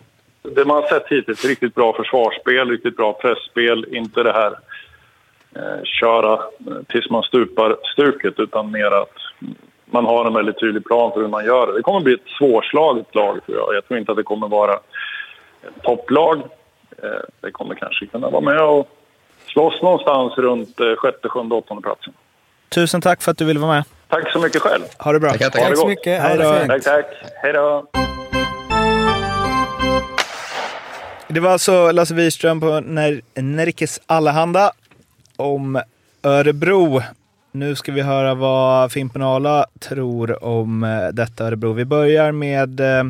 det 0.56 0.66
man 0.66 0.84
har 0.84 0.90
sett 0.90 1.08
hittills, 1.08 1.46
riktigt 1.46 1.76
bra 1.76 1.94
försvarsspel, 1.94 2.70
riktigt 2.70 2.98
bra 2.98 3.14
pressspel. 3.14 3.86
Inte 3.96 4.24
det 4.24 4.34
här 4.34 4.54
eh, 5.56 5.84
köra 5.84 6.34
eh, 6.34 6.74
tills 6.90 7.10
man 7.10 7.24
stupar-stuket, 7.24 8.40
utan 8.40 8.72
mer 8.72 8.92
att 9.02 9.14
man 9.86 10.06
har 10.06 10.26
en 10.26 10.34
väldigt 10.34 10.60
tydlig 10.60 10.86
plan 10.86 11.12
för 11.14 11.22
hur 11.22 11.28
man 11.28 11.46
gör 11.46 11.68
det. 11.68 11.74
Det 11.74 11.82
kommer 11.82 12.00
bli 12.00 12.14
ett 12.14 12.28
svårslaget 12.38 13.16
lag, 13.16 13.40
tror 13.46 13.58
jag. 13.58 13.76
Jag 13.76 13.88
tror 13.88 14.00
inte 14.00 14.12
att 14.12 14.18
det 14.18 14.24
kommer 14.24 14.48
vara 14.48 14.74
ett 14.74 15.84
topplag. 15.84 16.38
Eh, 17.04 17.10
det 17.42 17.52
kommer 17.52 17.76
kanske 17.76 18.06
kunna 18.06 18.30
vara 18.30 18.42
med 18.42 18.62
och 18.62 18.90
slåss 19.54 19.82
någonstans 19.82 20.38
runt 20.38 20.80
eh, 20.80 20.96
sjätte, 20.98 21.30
sjunde, 21.30 21.56
åttonde 21.56 21.84
platsen. 21.84 22.14
Tusen 22.70 23.02
tack 23.02 23.22
för 23.22 23.32
att 23.32 23.38
du 23.38 23.46
ville 23.46 23.60
vara 23.60 23.72
med. 23.72 23.84
Tack 24.08 24.32
så 24.32 24.40
mycket 24.40 24.62
själv. 24.62 24.84
Ha 25.00 25.12
det 25.14 25.20
bra. 25.20 25.30
Tackar. 25.32 25.50
det 25.52 25.60
Tack 25.60 25.78
så 25.78 25.88
mycket. 25.88 26.22
Hej 26.22 26.38
då. 26.38 26.44
Tack, 26.68 26.84
tack. 26.84 27.06
Hej 27.44 27.54
då. 27.54 27.86
Det 31.28 31.40
var 31.40 31.52
alltså 31.52 31.92
Lasse 31.92 32.14
Wirström 32.14 32.62
på 32.62 32.66
Ner- 32.68 33.22
Nerikes 33.36 34.02
Allehanda 34.06 34.72
om 35.38 35.82
Örebro. 36.24 37.02
Nu 37.52 37.76
ska 37.76 37.92
vi 37.92 38.02
höra 38.02 38.36
vad 38.36 38.92
Fimpen 38.92 39.22
Ala 39.22 39.66
tror 39.80 40.44
om 40.44 40.84
eh, 40.84 41.08
detta 41.08 41.46
Örebro. 41.46 41.74
Vi 41.74 41.86
börjar 41.86 42.32
med 42.32 42.80
eh, 42.80 43.04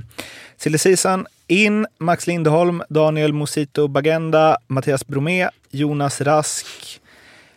silly 0.57 0.77
season. 0.77 1.27
In 1.47 1.87
Max 1.97 2.27
Lindholm, 2.27 2.83
Daniel 2.89 3.33
Mosito 3.33 3.87
Bagenda, 3.87 4.57
Mattias 4.67 5.07
Bromé, 5.07 5.49
Jonas 5.71 6.21
Rask, 6.21 6.67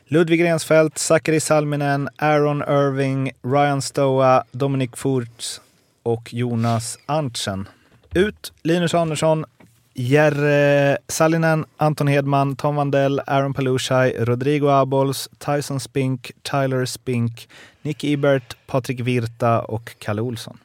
Ludvig 0.04 0.44
Rensfeldt, 0.44 0.98
Sakari 0.98 1.40
Salminen, 1.40 2.08
Aaron 2.16 2.62
Irving, 2.62 3.32
Ryan 3.42 3.82
Stoa, 3.82 4.44
Dominic 4.52 4.90
Furtz 4.94 5.60
och 6.02 6.34
Jonas 6.34 6.98
Antsen. 7.06 7.68
Ut 8.14 8.52
Linus 8.62 8.94
Andersson, 8.94 9.44
Jerre 9.94 10.98
Sallinen, 11.08 11.64
Anton 11.76 12.06
Hedman, 12.06 12.56
Tom 12.56 12.76
Vandell, 12.76 13.20
Aaron 13.26 13.54
Palushaj, 13.54 14.24
Rodrigo 14.24 14.68
Abols, 14.68 15.28
Tyson 15.38 15.80
Spink, 15.80 16.32
Tyler 16.42 16.84
Spink, 16.84 17.48
Nick 17.82 18.04
Ebert, 18.04 18.56
Patrik 18.66 19.00
Virta 19.00 19.60
och 19.60 19.94
Kalle 19.98 20.22
Olsson. 20.22 20.58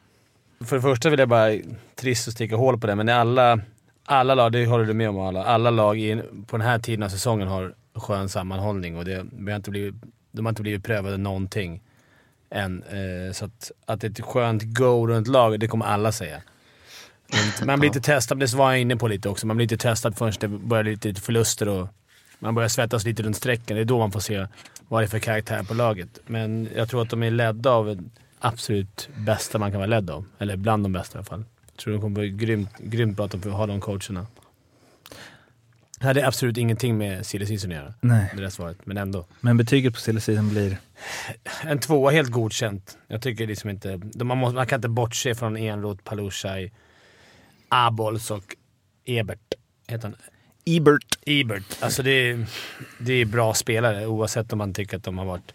För 0.66 0.76
det 0.76 0.82
första 0.82 1.10
vill 1.10 1.20
jag 1.20 1.30
bara, 1.30 1.52
trist 1.96 2.28
att 2.28 2.34
sticka 2.34 2.56
hål 2.56 2.80
på 2.80 2.88
det, 2.88 2.96
men 2.96 3.10
alla, 3.10 3.60
alla 4.06 4.36
lag, 4.36 4.52
det 4.52 4.66
håller 4.66 4.86
du 4.86 4.94
med 4.94 5.10
om 5.10 5.20
alla, 5.20 5.44
alla 5.44 5.70
lag 5.70 6.00
i, 6.00 6.22
på 6.48 6.58
den 6.58 6.68
här 6.68 6.80
tiden 6.80 7.04
av 7.04 7.10
säsongen 7.10 7.48
har 7.48 7.74
skön 7.96 8.30
sammanhållning 8.30 8.98
och 8.98 9.06
det, 9.06 9.26
vi 9.32 9.52
har 9.52 9.56
inte 9.56 9.72
blivit, 9.72 9.96
de 10.32 10.46
har 10.46 10.50
inte 10.50 10.62
blivit 10.62 10.84
prövade 10.84 11.18
någonting 11.18 11.82
än. 12.50 12.84
Eh, 12.84 13.34
så 13.34 13.46
att, 13.46 13.72
att 13.86 14.02
det 14.02 14.08
är 14.08 14.12
ett 14.12 14.22
skönt 14.22 14.64
go 14.64 15.08
runt 15.08 15.28
laget, 15.28 15.60
det 15.60 15.68
kommer 15.68 15.86
alla 15.86 16.12
säga. 16.12 16.42
Man 17.66 17.80
blir 17.80 17.88
inte 17.88 18.02
testad, 18.02 18.40
det 18.40 18.54
var 18.54 18.72
jag 18.72 18.82
inne 18.82 18.96
på 18.96 19.08
lite 19.08 19.30
också, 19.30 19.48
man 19.48 19.58
blir 19.58 19.64
inte 19.64 19.78
testad 19.78 20.18
förrän 20.18 20.34
det 20.40 20.48
börjar 20.48 20.84
lite 20.84 21.08
lite 21.08 21.22
förluster 21.22 21.68
och 21.68 21.88
man 22.40 22.56
börjar 22.56 22.70
svettas 22.70 23.06
lite 23.06 23.24
runt 23.24 23.38
strecken. 23.38 23.76
Det 23.76 23.82
är 23.82 23.86
då 23.86 24.00
man 24.00 24.12
får 24.12 24.20
se 24.20 24.48
vad 24.88 25.02
det 25.02 25.06
är 25.06 25.08
för 25.08 25.20
karaktär 25.20 25.64
på 25.64 25.74
laget. 25.74 26.20
Men 26.26 26.70
jag 26.76 26.90
tror 26.90 27.02
att 27.02 27.10
de 27.10 27.24
är 27.24 27.32
ledda 27.32 27.72
av 27.72 28.10
absolut 28.40 29.10
bästa 29.18 29.58
man 29.58 29.72
kan 29.72 29.80
vara 29.80 29.88
ledd 29.88 30.10
av. 30.10 30.26
Eller 30.40 30.58
bland 30.58 30.84
de 30.84 30.94
bästa 30.94 31.18
i 31.18 31.20
alla 31.20 31.26
fall. 31.26 31.46
Jag 31.66 31.78
tror 31.78 31.94
de 31.94 32.02
kommer 32.02 32.20
bli 32.20 32.30
grymt, 32.30 32.78
grymt 32.80 33.18
bra 33.18 33.26
att 33.26 33.32
de 33.32 33.42
får 33.42 33.50
ha 33.50 33.68
de 33.68 33.82
coacherna. 33.82 34.28
Det 36.00 36.08
hade 36.08 36.28
absolut 36.28 36.58
ingenting 36.58 36.98
med 36.98 37.26
silly 37.26 37.46
season 37.46 37.72
att 37.72 37.78
göra, 37.78 37.94
Nej, 38.02 38.32
det 38.36 38.42
där 38.42 38.50
svaret. 38.50 38.78
Men 38.84 38.98
ändå. 38.98 39.26
men 39.42 39.58
betyget 39.58 39.94
på 39.94 40.00
silly 40.00 40.20
season 40.20 40.50
blir... 40.50 40.78
En 41.64 41.80
tvåa 41.80 42.12
helt 42.12 42.30
godkänt. 42.30 42.98
Jag 43.08 43.22
tycker 43.22 43.48
liksom 43.48 43.70
inte... 43.70 44.02
Man, 44.16 44.38
måste, 44.38 44.56
man 44.56 44.68
kan 44.68 44.78
inte 44.78 44.90
bortse 44.90 45.36
från 45.36 45.58
Enroth, 45.58 46.04
Palushaj, 46.04 46.72
Abols 47.70 48.32
och 48.32 48.56
Ebert. 49.06 49.54
Heter 49.88 50.08
han? 50.08 50.16
Ebert. 50.66 51.18
Ebert. 51.26 51.64
Alltså 51.80 52.04
det 52.04 52.12
är, 52.12 52.46
det 53.00 53.14
är 53.14 53.26
bra 53.26 53.54
spelare 53.54 54.08
oavsett 54.08 54.52
om 54.54 54.58
man 54.58 54.74
tycker 54.74 54.98
att 54.98 55.04
de 55.04 55.18
har 55.18 55.26
varit 55.26 55.54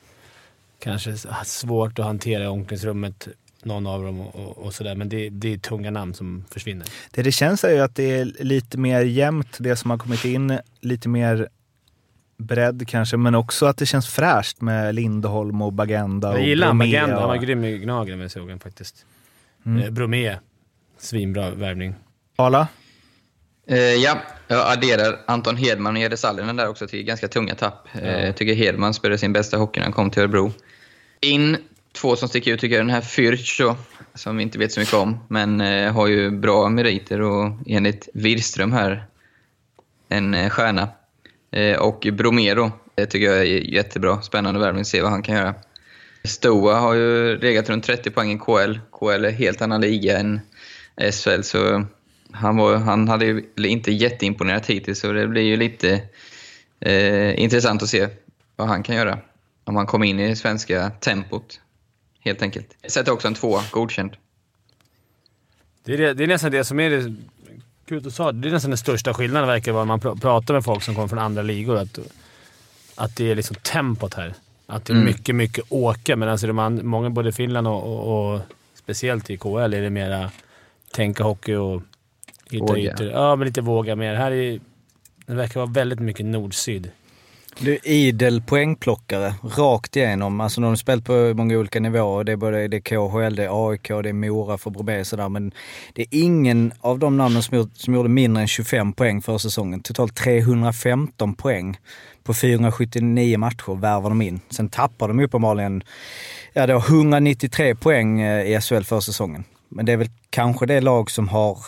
kanske 0.78 1.16
svårt 1.44 1.98
att 1.98 2.04
hantera 2.04 2.44
i 2.44 2.46
omklädningsrummet, 2.46 3.28
någon 3.62 3.86
av 3.86 4.02
dem 4.04 4.20
och, 4.20 4.34
och, 4.36 4.58
och 4.58 4.74
sådär. 4.74 4.94
Men 4.94 5.08
det, 5.08 5.28
det 5.30 5.52
är 5.54 5.58
tunga 5.58 5.90
namn 5.90 6.14
som 6.14 6.44
försvinner. 6.50 6.86
Det 7.10 7.22
det 7.22 7.32
känns 7.32 7.64
är 7.64 7.72
ju 7.72 7.80
att 7.80 7.94
det 7.94 8.18
är 8.18 8.24
lite 8.44 8.78
mer 8.78 9.00
jämnt 9.00 9.56
det 9.60 9.76
som 9.76 9.90
har 9.90 9.98
kommit 9.98 10.24
in. 10.24 10.58
Lite 10.80 11.08
mer 11.08 11.48
bredd 12.36 12.88
kanske, 12.88 13.16
men 13.16 13.34
också 13.34 13.66
att 13.66 13.76
det 13.76 13.86
känns 13.86 14.08
fräscht 14.08 14.60
med 14.60 14.94
Lindholm 14.94 15.62
och 15.62 15.72
Bagenda 15.72 16.28
och 16.30 16.34
Jag 16.38 16.46
gillar 16.46 16.66
Bromé 16.66 16.84
Bagenda. 16.84 17.20
Han 17.20 17.28
var 17.28 17.36
och- 17.36 17.42
grym 17.42 17.64
i 17.64 17.78
Gnagen 17.78 18.18
när 18.18 18.24
jag 18.24 18.30
såg 18.30 18.42
honom 18.42 18.58
faktiskt. 18.60 19.06
Mm. 19.66 19.82
Eh, 19.82 19.90
Bromé. 19.90 20.36
Svinbra 21.00 21.50
värvning. 21.50 21.94
Ala? 22.36 22.68
Eh, 23.66 23.78
ja, 23.78 24.18
jag 24.48 24.72
adderar 24.72 25.18
Anton 25.26 25.56
Hedman 25.56 25.96
och 25.96 26.02
Jere 26.02 26.16
Sallinen 26.16 26.56
där 26.56 26.68
också 26.68 26.86
till 26.86 27.02
ganska 27.02 27.28
tunga 27.28 27.54
tapp. 27.54 27.88
Eh, 28.02 28.24
jag 28.24 28.36
tycker 28.36 28.54
Hedman 28.54 28.94
spelade 28.94 29.18
sin 29.18 29.32
bästa 29.32 29.56
hockey 29.56 29.80
när 29.80 29.84
han 29.84 29.92
kom 29.92 30.10
till 30.10 30.22
Örebro. 30.22 30.52
In, 31.20 31.56
två 31.92 32.16
som 32.16 32.28
sticker 32.28 32.52
ut 32.52 32.60
tycker 32.60 32.76
jag, 32.76 32.86
den 32.86 32.94
här 32.94 33.00
Fürch 33.00 33.76
som 34.14 34.36
vi 34.36 34.42
inte 34.42 34.58
vet 34.58 34.72
så 34.72 34.80
mycket 34.80 34.94
om, 34.94 35.18
men 35.28 35.60
eh, 35.60 35.92
har 35.92 36.06
ju 36.06 36.30
bra 36.30 36.68
meriter 36.68 37.20
och 37.20 37.52
enligt 37.66 38.08
Wirström 38.14 38.72
här, 38.72 39.04
en 40.08 40.34
eh, 40.34 40.50
stjärna. 40.50 40.88
Eh, 41.52 41.78
och 41.78 42.06
Bromero, 42.12 42.72
det 42.94 43.06
tycker 43.06 43.26
jag 43.26 43.38
är 43.38 43.44
jättebra. 43.74 44.22
Spännande 44.22 44.60
värvning, 44.60 44.84
se 44.84 45.02
vad 45.02 45.10
han 45.10 45.22
kan 45.22 45.34
göra. 45.34 45.54
Stoa 46.24 46.74
har 46.74 46.94
ju 46.94 47.38
legat 47.38 47.68
runt 47.68 47.84
30 47.84 48.10
poäng 48.10 48.32
i 48.32 48.38
KL. 48.38 48.78
KL 48.92 49.24
är 49.24 49.30
helt 49.30 49.62
annan 49.62 49.80
liga 49.80 50.18
än 50.18 50.40
SHL, 51.00 51.42
så 51.42 51.84
han, 52.32 52.56
var, 52.56 52.76
han 52.76 53.08
hade 53.08 53.24
ju 53.26 53.44
inte 53.56 53.92
jätteimponerat 53.92 54.66
hittills, 54.66 55.00
så 55.00 55.12
det 55.12 55.26
blir 55.26 55.42
ju 55.42 55.56
lite 55.56 56.02
eh, 56.80 57.40
intressant 57.42 57.82
att 57.82 57.88
se 57.88 58.08
vad 58.56 58.68
han 58.68 58.82
kan 58.82 58.96
göra. 58.96 59.18
Om 59.64 59.76
han 59.76 59.86
kommer 59.86 60.06
in 60.06 60.20
i 60.20 60.28
det 60.28 60.36
svenska 60.36 60.90
tempot, 60.90 61.60
helt 62.20 62.42
enkelt. 62.42 62.66
Jag 62.82 62.92
sätter 62.92 63.12
också 63.12 63.28
en 63.28 63.34
tvåa, 63.34 63.62
godkänd. 63.70 64.16
Det 65.84 65.92
är, 65.92 65.98
det, 65.98 66.14
det 66.14 66.24
är 66.24 66.28
nästan 66.28 66.50
det 66.52 66.64
som 66.64 66.80
är 66.80 66.90
det... 66.90 67.14
Kul 67.88 67.98
att 67.98 68.04
du 68.04 68.10
sa 68.10 68.32
det. 68.32 68.48
Är 68.48 68.52
nästan 68.52 68.70
den 68.70 68.78
största 68.78 69.14
skillnaden 69.14 69.48
verkar 69.48 69.72
vara 69.72 69.84
när 69.84 69.88
man 69.88 70.00
pr- 70.00 70.20
pratar 70.20 70.54
med 70.54 70.64
folk 70.64 70.82
som 70.82 70.94
kommer 70.94 71.08
från 71.08 71.18
andra 71.18 71.42
ligor. 71.42 71.76
Att, 71.76 71.98
att 72.94 73.16
det 73.16 73.30
är 73.30 73.34
liksom 73.34 73.56
tempot 73.56 74.14
här. 74.14 74.34
Att 74.66 74.84
det 74.84 74.92
är 74.92 74.94
Mm. 74.94 75.04
mycket, 75.06 75.34
mycket 75.34 75.64
åka. 75.68 76.16
Men 76.16 76.28
alltså 76.28 76.46
de 76.46 76.80
många, 76.82 77.10
både 77.10 77.32
Finland 77.32 77.68
och, 77.68 77.82
och, 77.82 78.34
och 78.34 78.40
speciellt 78.74 79.30
i 79.30 79.36
KL, 79.36 79.56
är 79.58 79.68
det 79.82 79.90
mera 79.90 80.30
tänka 80.92 81.24
hockey 81.24 81.54
och 81.54 81.82
hitta 82.50 82.64
Våga. 82.64 82.92
ytor. 82.92 83.06
Ja, 83.06 83.36
men 83.36 83.46
lite 83.46 83.60
våga 83.60 83.96
mer. 83.96 84.14
Här 84.14 84.32
är, 84.32 84.60
det 85.26 85.34
verkar 85.34 85.60
vara 85.60 85.70
väldigt 85.70 86.00
mycket 86.00 86.26
nord-syd. 86.26 86.90
Du 87.58 87.72
är 87.72 87.88
idel 87.88 88.42
poängplockare 88.42 89.34
rakt 89.42 89.96
igenom. 89.96 90.40
Alltså 90.40 90.60
de 90.60 90.66
har 90.66 90.76
spelat 90.76 91.04
på 91.04 91.32
många 91.34 91.58
olika 91.58 91.80
nivåer. 91.80 92.24
Det 92.24 92.32
är 92.32 92.36
både 92.36 92.68
det 92.68 92.76
är 92.76 92.80
KHL, 92.80 93.36
det 93.36 93.44
är 93.44 93.70
AIK, 93.70 93.88
det 93.88 94.08
är 94.08 94.12
Mora 94.12 94.58
för 94.58 95.00
och 95.00 95.06
sådär. 95.06 95.28
Men 95.28 95.52
det 95.94 96.02
är 96.02 96.08
ingen 96.10 96.72
av 96.80 96.98
de 96.98 97.16
namnen 97.16 97.42
som, 97.42 97.58
gjort, 97.58 97.70
som 97.74 97.94
gjorde 97.94 98.08
mindre 98.08 98.40
än 98.42 98.48
25 98.48 98.92
poäng 98.92 99.22
för 99.22 99.38
säsongen. 99.38 99.80
Totalt 99.80 100.16
315 100.16 101.34
poäng 101.34 101.78
på 102.22 102.34
479 102.34 103.38
matcher 103.38 103.80
värvar 103.80 104.08
de 104.08 104.22
in. 104.22 104.40
Sen 104.50 104.68
tappar 104.68 105.08
de 105.08 105.20
uppenbarligen 105.20 105.82
ja, 106.52 106.66
det 106.66 106.74
var 106.74 106.84
193 106.88 107.74
poäng 107.74 108.20
eh, 108.20 108.56
i 108.56 108.60
SHL 108.60 108.82
för 108.82 109.00
säsongen. 109.00 109.44
Men 109.70 109.86
det 109.86 109.92
är 109.92 109.96
väl 109.96 110.10
kanske 110.30 110.66
det 110.66 110.80
lag 110.80 111.10
som 111.10 111.28
har 111.28 111.58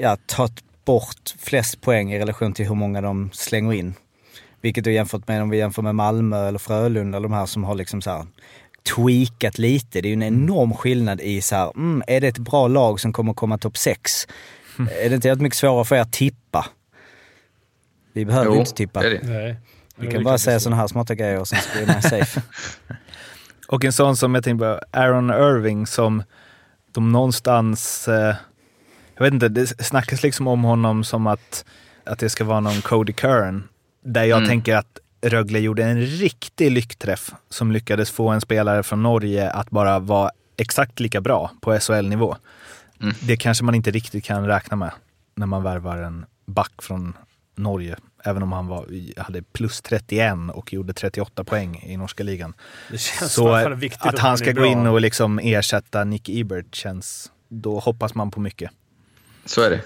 ja, 0.00 0.16
tagit 0.26 0.84
bort 0.84 1.34
flest 1.38 1.80
poäng 1.80 2.12
i 2.12 2.18
relation 2.18 2.52
till 2.52 2.68
hur 2.68 2.74
många 2.74 3.00
de 3.00 3.30
slänger 3.32 3.72
in. 3.72 3.94
Vilket 4.60 4.84
då 4.84 4.90
jämfört 4.90 5.28
med 5.28 5.42
om 5.42 5.50
vi 5.50 5.58
jämför 5.58 5.82
med 5.82 5.94
Malmö 5.94 6.48
eller 6.48 6.58
Frölunda 6.58 7.16
eller 7.18 7.28
de 7.28 7.34
här 7.34 7.46
som 7.46 7.64
har 7.64 7.74
liksom 7.74 8.02
så 8.02 8.10
här 8.10 8.26
tweakat 8.94 9.58
lite. 9.58 10.00
Det 10.00 10.08
är 10.08 10.10
ju 10.10 10.12
en 10.12 10.22
enorm 10.22 10.74
skillnad 10.74 11.20
i 11.20 11.40
så 11.40 11.56
här, 11.56 11.72
mm, 11.76 12.02
är 12.06 12.20
det 12.20 12.28
ett 12.28 12.38
bra 12.38 12.68
lag 12.68 13.00
som 13.00 13.12
kommer 13.12 13.34
komma 13.34 13.58
topp 13.58 13.76
6? 13.76 14.26
Är 14.78 15.08
det 15.08 15.14
inte 15.14 15.28
helt 15.28 15.40
mycket 15.40 15.58
svårare 15.58 15.84
för 15.84 15.96
er 15.96 16.00
att 16.00 16.12
tippa? 16.12 16.66
Vi 18.12 18.24
behöver 18.24 18.52
ju 18.52 18.58
inte 18.58 18.72
tippa. 18.72 19.02
det 19.02 19.10
det. 19.10 19.20
Nej. 19.22 19.56
Vi 19.96 20.10
kan 20.10 20.24
bara 20.24 20.38
säga 20.38 20.60
sådana 20.60 20.76
här 20.80 20.86
smarta 20.86 21.14
grejer 21.14 21.40
och 21.40 21.48
sen 21.48 21.58
ska 21.58 21.80
vi 21.80 21.86
med 21.86 22.04
safe. 22.04 22.42
Och 23.68 23.84
en 23.84 23.92
sån 23.92 24.16
som 24.16 24.34
jag 24.34 24.44
tänkte 24.44 24.64
på, 24.64 24.98
Aaron 24.98 25.30
Irving 25.30 25.86
som 25.86 26.22
de 26.96 27.12
någonstans, 27.12 28.08
eh, 28.08 28.34
jag 29.14 29.24
vet 29.24 29.32
inte, 29.32 29.48
det 29.48 29.66
snackas 29.66 30.22
liksom 30.22 30.46
om 30.48 30.64
honom 30.64 31.04
som 31.04 31.26
att, 31.26 31.64
att 32.04 32.18
det 32.18 32.28
ska 32.28 32.44
vara 32.44 32.60
någon 32.60 32.80
Cody 32.82 33.12
Curran. 33.12 33.68
Där 34.04 34.24
jag 34.24 34.36
Mm. 34.36 34.48
tänker 34.48 34.76
att 34.76 34.98
Rögle 35.22 35.58
gjorde 35.58 35.84
en 35.84 36.00
riktig 36.00 36.70
lyckträff 36.70 37.30
som 37.50 37.72
lyckades 37.72 38.10
få 38.10 38.28
en 38.28 38.40
spelare 38.40 38.82
från 38.82 39.02
Norge 39.02 39.50
att 39.50 39.70
bara 39.70 39.98
vara 39.98 40.30
exakt 40.56 41.00
lika 41.00 41.20
bra 41.20 41.50
på 41.60 41.78
SHL-nivå. 41.80 42.36
Mm. 43.00 43.14
Det 43.22 43.36
kanske 43.36 43.64
man 43.64 43.74
inte 43.74 43.90
riktigt 43.90 44.24
kan 44.24 44.46
räkna 44.46 44.76
med 44.76 44.90
när 45.34 45.46
man 45.46 45.62
värvar 45.62 45.96
en 45.96 46.26
back 46.46 46.82
från 46.82 47.12
Norge. 47.56 47.96
Även 48.26 48.42
om 48.42 48.52
han 48.52 48.66
var, 48.66 48.86
hade 49.20 49.42
plus 49.42 49.80
31 49.80 50.32
och 50.54 50.72
gjorde 50.72 50.92
38 50.92 51.44
poäng 51.44 51.82
i 51.86 51.96
norska 51.96 52.22
ligan. 52.22 52.54
Det 52.90 52.98
känns 52.98 53.32
Så 53.32 53.52
att 54.00 54.18
han 54.18 54.38
ska 54.38 54.52
gå 54.52 54.60
bra. 54.60 54.66
in 54.66 54.86
och 54.86 55.00
liksom 55.00 55.38
ersätta 55.38 56.04
Nick 56.04 56.28
Ebert 56.28 56.74
känns... 56.74 57.30
Då 57.48 57.78
hoppas 57.78 58.14
man 58.14 58.30
på 58.30 58.40
mycket. 58.40 58.70
Så 59.44 59.62
är 59.62 59.70
det. 59.70 59.80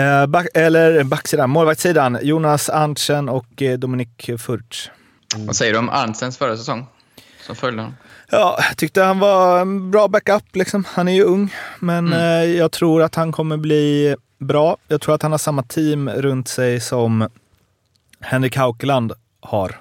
Eh, 0.00 0.26
back, 0.26 0.46
eller 0.54 1.04
backsidan, 1.04 1.50
målvaktssidan. 1.50 2.18
Jonas 2.22 2.68
Arntzen 2.68 3.28
och 3.28 3.62
eh, 3.62 3.78
Dominik 3.78 4.30
Furch. 4.38 4.90
Vad 5.36 5.56
säger 5.56 5.72
du 5.72 5.78
om 5.78 5.88
Arntzens 5.88 6.38
förra 6.38 6.56
säsong? 6.56 6.86
Som 7.46 7.56
följde 7.56 7.82
honom. 7.82 7.96
Ja, 8.30 8.58
jag 8.68 8.76
tyckte 8.76 9.02
han 9.02 9.18
var 9.18 9.60
en 9.60 9.90
bra 9.90 10.08
backup. 10.08 10.56
Liksom. 10.56 10.84
Han 10.88 11.08
är 11.08 11.12
ju 11.12 11.22
ung, 11.22 11.54
men 11.78 12.12
eh, 12.12 12.44
jag 12.44 12.72
tror 12.72 13.02
att 13.02 13.14
han 13.14 13.32
kommer 13.32 13.56
bli 13.56 14.16
bra. 14.38 14.76
Jag 14.88 15.00
tror 15.00 15.14
att 15.14 15.22
han 15.22 15.30
har 15.30 15.38
samma 15.38 15.62
team 15.62 16.10
runt 16.10 16.48
sig 16.48 16.80
som 16.80 17.28
Henrik 18.22 18.56
Haukeland 18.56 19.12
har. 19.40 19.80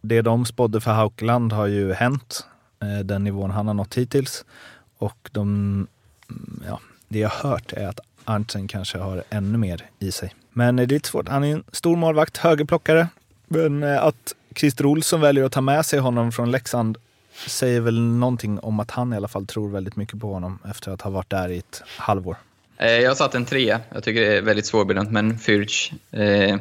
Det 0.00 0.22
de 0.22 0.46
spådde 0.46 0.80
för 0.80 0.90
Haukeland 0.90 1.52
har 1.52 1.66
ju 1.66 1.92
hänt, 1.92 2.46
eh, 2.82 3.04
den 3.04 3.24
nivån 3.24 3.50
han 3.50 3.66
har 3.66 3.74
nått 3.74 3.94
hittills. 3.94 4.44
Och 4.98 5.30
de, 5.32 5.42
mm, 6.30 6.62
ja, 6.66 6.80
det 7.08 7.18
jag 7.18 7.28
har 7.28 7.50
hört 7.50 7.72
är 7.72 7.88
att 7.88 8.00
Arntzen 8.24 8.68
kanske 8.68 8.98
har 8.98 9.22
ännu 9.30 9.58
mer 9.58 9.84
i 9.98 10.12
sig. 10.12 10.34
Men 10.52 10.76
det 10.76 10.82
är 10.82 10.86
lite 10.86 11.08
svårt. 11.08 11.28
Han 11.28 11.44
är 11.44 11.52
en 11.52 11.64
stor 11.72 11.96
målvakt, 11.96 12.36
högerplockare. 12.36 13.08
Men 13.46 13.82
eh, 13.82 14.04
att 14.04 14.34
Christer 14.56 14.86
Olsson 14.86 15.20
väljer 15.20 15.44
att 15.44 15.52
ta 15.52 15.60
med 15.60 15.86
sig 15.86 15.98
honom 15.98 16.32
från 16.32 16.50
Leksand 16.50 16.98
säger 17.46 17.80
väl 17.80 18.00
någonting 18.00 18.58
om 18.58 18.80
att 18.80 18.90
han 18.90 19.12
i 19.12 19.16
alla 19.16 19.28
fall 19.28 19.46
tror 19.46 19.68
väldigt 19.68 19.96
mycket 19.96 20.20
på 20.20 20.32
honom 20.32 20.58
efter 20.70 20.90
att 20.90 21.02
ha 21.02 21.10
varit 21.10 21.30
där 21.30 21.48
i 21.48 21.58
ett 21.58 21.82
halvår. 21.86 22.36
Eh, 22.78 22.90
jag 22.90 23.10
har 23.10 23.14
satt 23.14 23.34
en 23.34 23.44
trea. 23.44 23.80
Jag 23.94 24.02
tycker 24.02 24.20
det 24.20 24.36
är 24.36 24.42
väldigt 24.42 24.66
svårbedömt, 24.66 25.10
men 25.10 25.38
Fürch 25.38 25.92
eh, 26.10 26.56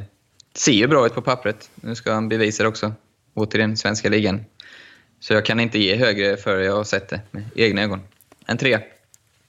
ser 0.58 0.72
ju 0.72 0.88
bra 0.88 1.06
ut 1.06 1.14
på 1.14 1.22
pappret. 1.22 1.70
Nu 1.76 1.96
ska 1.96 2.14
han 2.14 2.30
bevisa 2.30 2.64
det 2.64 2.70
också. 2.70 2.94
Återigen, 3.34 3.78
svenska 3.78 4.10
ligan. 4.10 4.46
Så 5.20 5.34
jag 5.34 5.46
kan 5.46 5.60
inte 5.60 5.80
ge 5.80 5.96
högre 5.96 6.38
för 6.38 6.60
jag 6.60 6.76
har 6.76 6.84
sett 6.84 7.10
det 7.10 7.22
med 7.32 7.44
egna 7.56 7.82
ögon. 7.82 8.02
En 8.46 8.58
trea. 8.58 8.82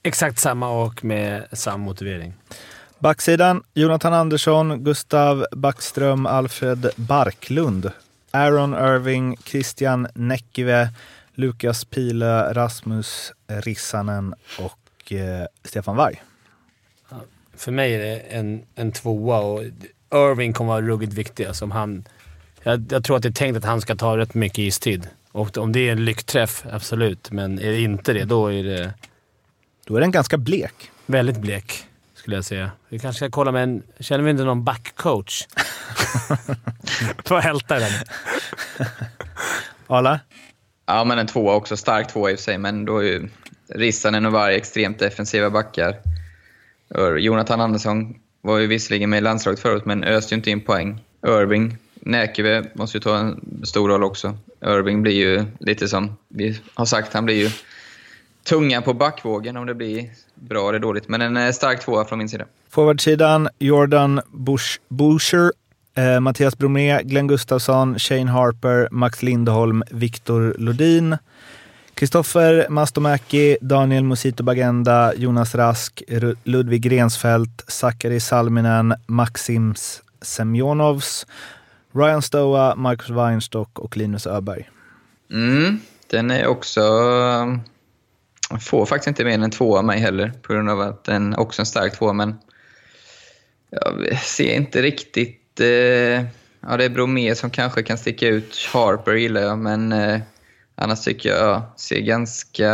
Exakt 0.03 0.39
samma 0.39 0.71
och 0.71 1.05
med 1.05 1.47
samma 1.53 1.85
motivering. 1.85 2.35
Backsidan, 2.99 3.63
Jonathan 3.75 4.13
Andersson, 4.13 4.85
Gustav 4.85 5.47
Backström, 5.53 6.27
Alfred 6.27 6.91
Barklund, 6.97 7.91
Aaron 8.31 8.75
Irving, 8.75 9.37
Christian 9.45 10.09
Näckive, 10.15 10.89
Lukas 11.35 11.85
Pile, 11.85 12.55
Rasmus 12.55 13.33
Rissanen 13.47 14.35
och 14.59 15.13
eh, 15.13 15.47
Stefan 15.65 15.97
Warg. 15.97 16.23
För 17.57 17.73
mig 17.73 17.95
är 17.95 17.99
det 17.99 18.19
en, 18.19 18.63
en 18.75 18.93
tvåa 18.93 19.39
och 19.39 19.63
Irving 20.15 20.53
kommer 20.53 20.73
vara 20.73 20.83
ruggigt 20.87 21.13
viktig. 21.13 21.45
Alltså 21.45 21.65
om 21.65 21.71
han, 21.71 22.05
jag, 22.63 22.85
jag 22.91 23.05
tror 23.05 23.17
att 23.17 23.23
det 23.23 23.29
är 23.29 23.33
tänkt 23.33 23.57
att 23.57 23.65
han 23.65 23.81
ska 23.81 23.97
ta 23.97 24.17
rätt 24.17 24.35
mycket 24.35 24.59
istid. 24.59 25.09
Och 25.33 25.59
om 25.59 25.73
det 25.73 25.89
är 25.89 25.93
en 25.93 26.05
lyckträff, 26.05 26.65
absolut. 26.73 27.31
Men 27.31 27.59
är 27.59 27.71
det 27.71 27.81
inte 27.81 28.13
det, 28.13 28.25
då 28.25 28.53
är 28.53 28.65
det 28.65 28.95
Då 29.87 29.97
är 29.97 30.01
den 30.01 30.11
ganska 30.11 30.39
blek. 30.39 30.91
väldigt 31.07 31.37
blek, 31.39 31.85
skulle 32.15 32.37
jag 32.37 32.45
säga. 32.45 32.71
Vi 32.89 32.99
kanske 32.99 33.19
ska 33.19 33.31
kolla 33.31 33.53
med 33.53 33.63
en... 33.63 33.83
Känner 34.01 34.25
vi 34.25 34.31
inte 34.31 34.45
någon 34.45 34.65
backcoach? 34.65 35.47
Får 37.25 37.39
hälta 37.41 37.79
den. 37.79 37.93
Arla? 39.87 40.21
Ja, 40.87 41.05
men 41.05 41.19
en 41.19 41.27
tvåa 41.27 41.55
också. 41.55 41.77
Stark 41.77 42.09
tvåa 42.09 42.31
i 42.31 42.35
och 42.35 42.39
för 42.39 42.45
sig, 42.45 42.59
men 42.59 42.85
då 42.85 42.99
är 42.99 43.03
ju 43.03 43.29
Rissanen 43.69 44.27
och 44.27 44.33
Varg 44.33 44.55
extremt 44.55 44.99
defensiva 44.99 45.51
backar. 45.51 45.97
Jonathan 47.19 47.61
Andersson 47.61 48.15
var 48.47 48.59
ju 48.59 48.67
visserligen 48.67 49.11
med 49.11 49.19
i 49.19 49.21
landslaget 49.21 49.61
förut, 49.61 49.85
men 49.85 50.05
öste 50.05 50.35
ju 50.35 50.37
inte 50.37 50.51
in 50.51 50.61
poäng. 50.61 51.01
Irving, 51.27 51.77
Näkeve 51.95 52.65
måste 52.75 52.97
ju 52.97 53.01
ta 53.01 53.17
en 53.17 53.41
stor 53.65 53.89
roll 53.89 54.05
också. 54.05 54.39
Irving 54.65 55.03
blir 55.03 55.13
ju 55.13 55.45
lite 55.61 55.89
som 55.89 56.17
vi 56.29 56.61
har 56.75 56.85
sagt, 56.85 57.13
han 57.13 57.25
blir 57.25 57.35
ju 57.35 57.51
tunga 58.45 58.83
på 58.83 58.95
backvågen 58.95 59.57
om 59.57 59.67
det 59.67 59.75
blir 59.75 60.11
bra 60.35 60.69
eller 60.69 60.79
dåligt. 60.79 61.09
Men 61.09 61.23
en 61.23 61.37
eh, 61.37 61.51
stark 61.51 61.85
tvåa 61.85 62.05
från 62.05 62.19
min 62.19 62.29
sida. 62.29 62.45
Forwardsidan, 62.71 63.49
Jordan 63.59 64.21
Bush, 64.31 64.81
Boucher, 64.89 65.53
eh, 65.97 66.21
Mattias 66.21 66.59
Bromé, 66.59 67.03
Glenn 67.03 67.27
Gustafsson, 67.27 67.99
Shane 67.99 68.31
Harper, 68.31 68.89
Max 68.91 69.23
Lindholm, 69.23 69.83
Viktor 69.91 70.55
Lodin, 70.59 71.17
Kristoffer 71.97 72.67
Mastomäki, 72.69 73.57
Daniel 73.61 74.05
Musito 74.05 74.43
Bagenda, 74.43 75.15
Jonas 75.17 75.55
Rask, 75.55 76.03
Ludvig 76.45 76.93
Rensfeldt, 76.93 77.65
Sakari 77.69 78.21
Salminen, 78.21 78.95
Maxims 79.07 80.03
Semjonovs, 80.23 81.27
Ryan 81.95 82.23
Stoa, 82.23 82.75
Marcus 82.77 83.11
Weinstock 83.11 83.79
och 83.79 83.97
Linus 83.97 84.27
Öberg. 84.27 84.71
Mm, 85.33 85.81
den 86.11 86.31
är 86.31 86.47
också... 86.47 86.81
Jag 88.51 88.63
får 88.63 88.87
faktiskt 88.87 89.09
inte 89.09 89.25
mer 89.25 89.35
än 89.35 89.43
en 89.43 89.51
tvåa 89.51 89.79
av 89.79 89.85
mig 89.85 90.01
heller, 90.01 90.33
på 90.43 90.53
grund 90.53 90.71
av 90.71 90.81
att 90.81 91.05
den 91.05 91.37
också 91.37 91.61
är 91.61 91.63
en 91.63 91.67
stark 91.67 91.99
tvåa, 91.99 92.13
men 92.13 92.35
jag 93.71 94.19
ser 94.19 94.55
inte 94.55 94.83
riktigt... 94.83 95.61
Eh, 95.61 95.67
ja, 96.61 96.77
det 96.79 96.85
är 96.85 96.89
Bromé 96.89 97.35
som 97.35 97.51
kanske 97.51 97.83
kan 97.83 97.99
sticka 97.99 98.29
ut. 98.29 98.69
Harper 98.73 99.13
gillar 99.15 99.41
jag, 99.41 99.59
men 99.59 99.93
eh, 99.93 100.21
annars 100.77 101.05
tycker 101.05 101.29
jag 101.29 101.39
ja, 101.39 101.73
ser 101.77 102.01
ganska... 102.01 102.71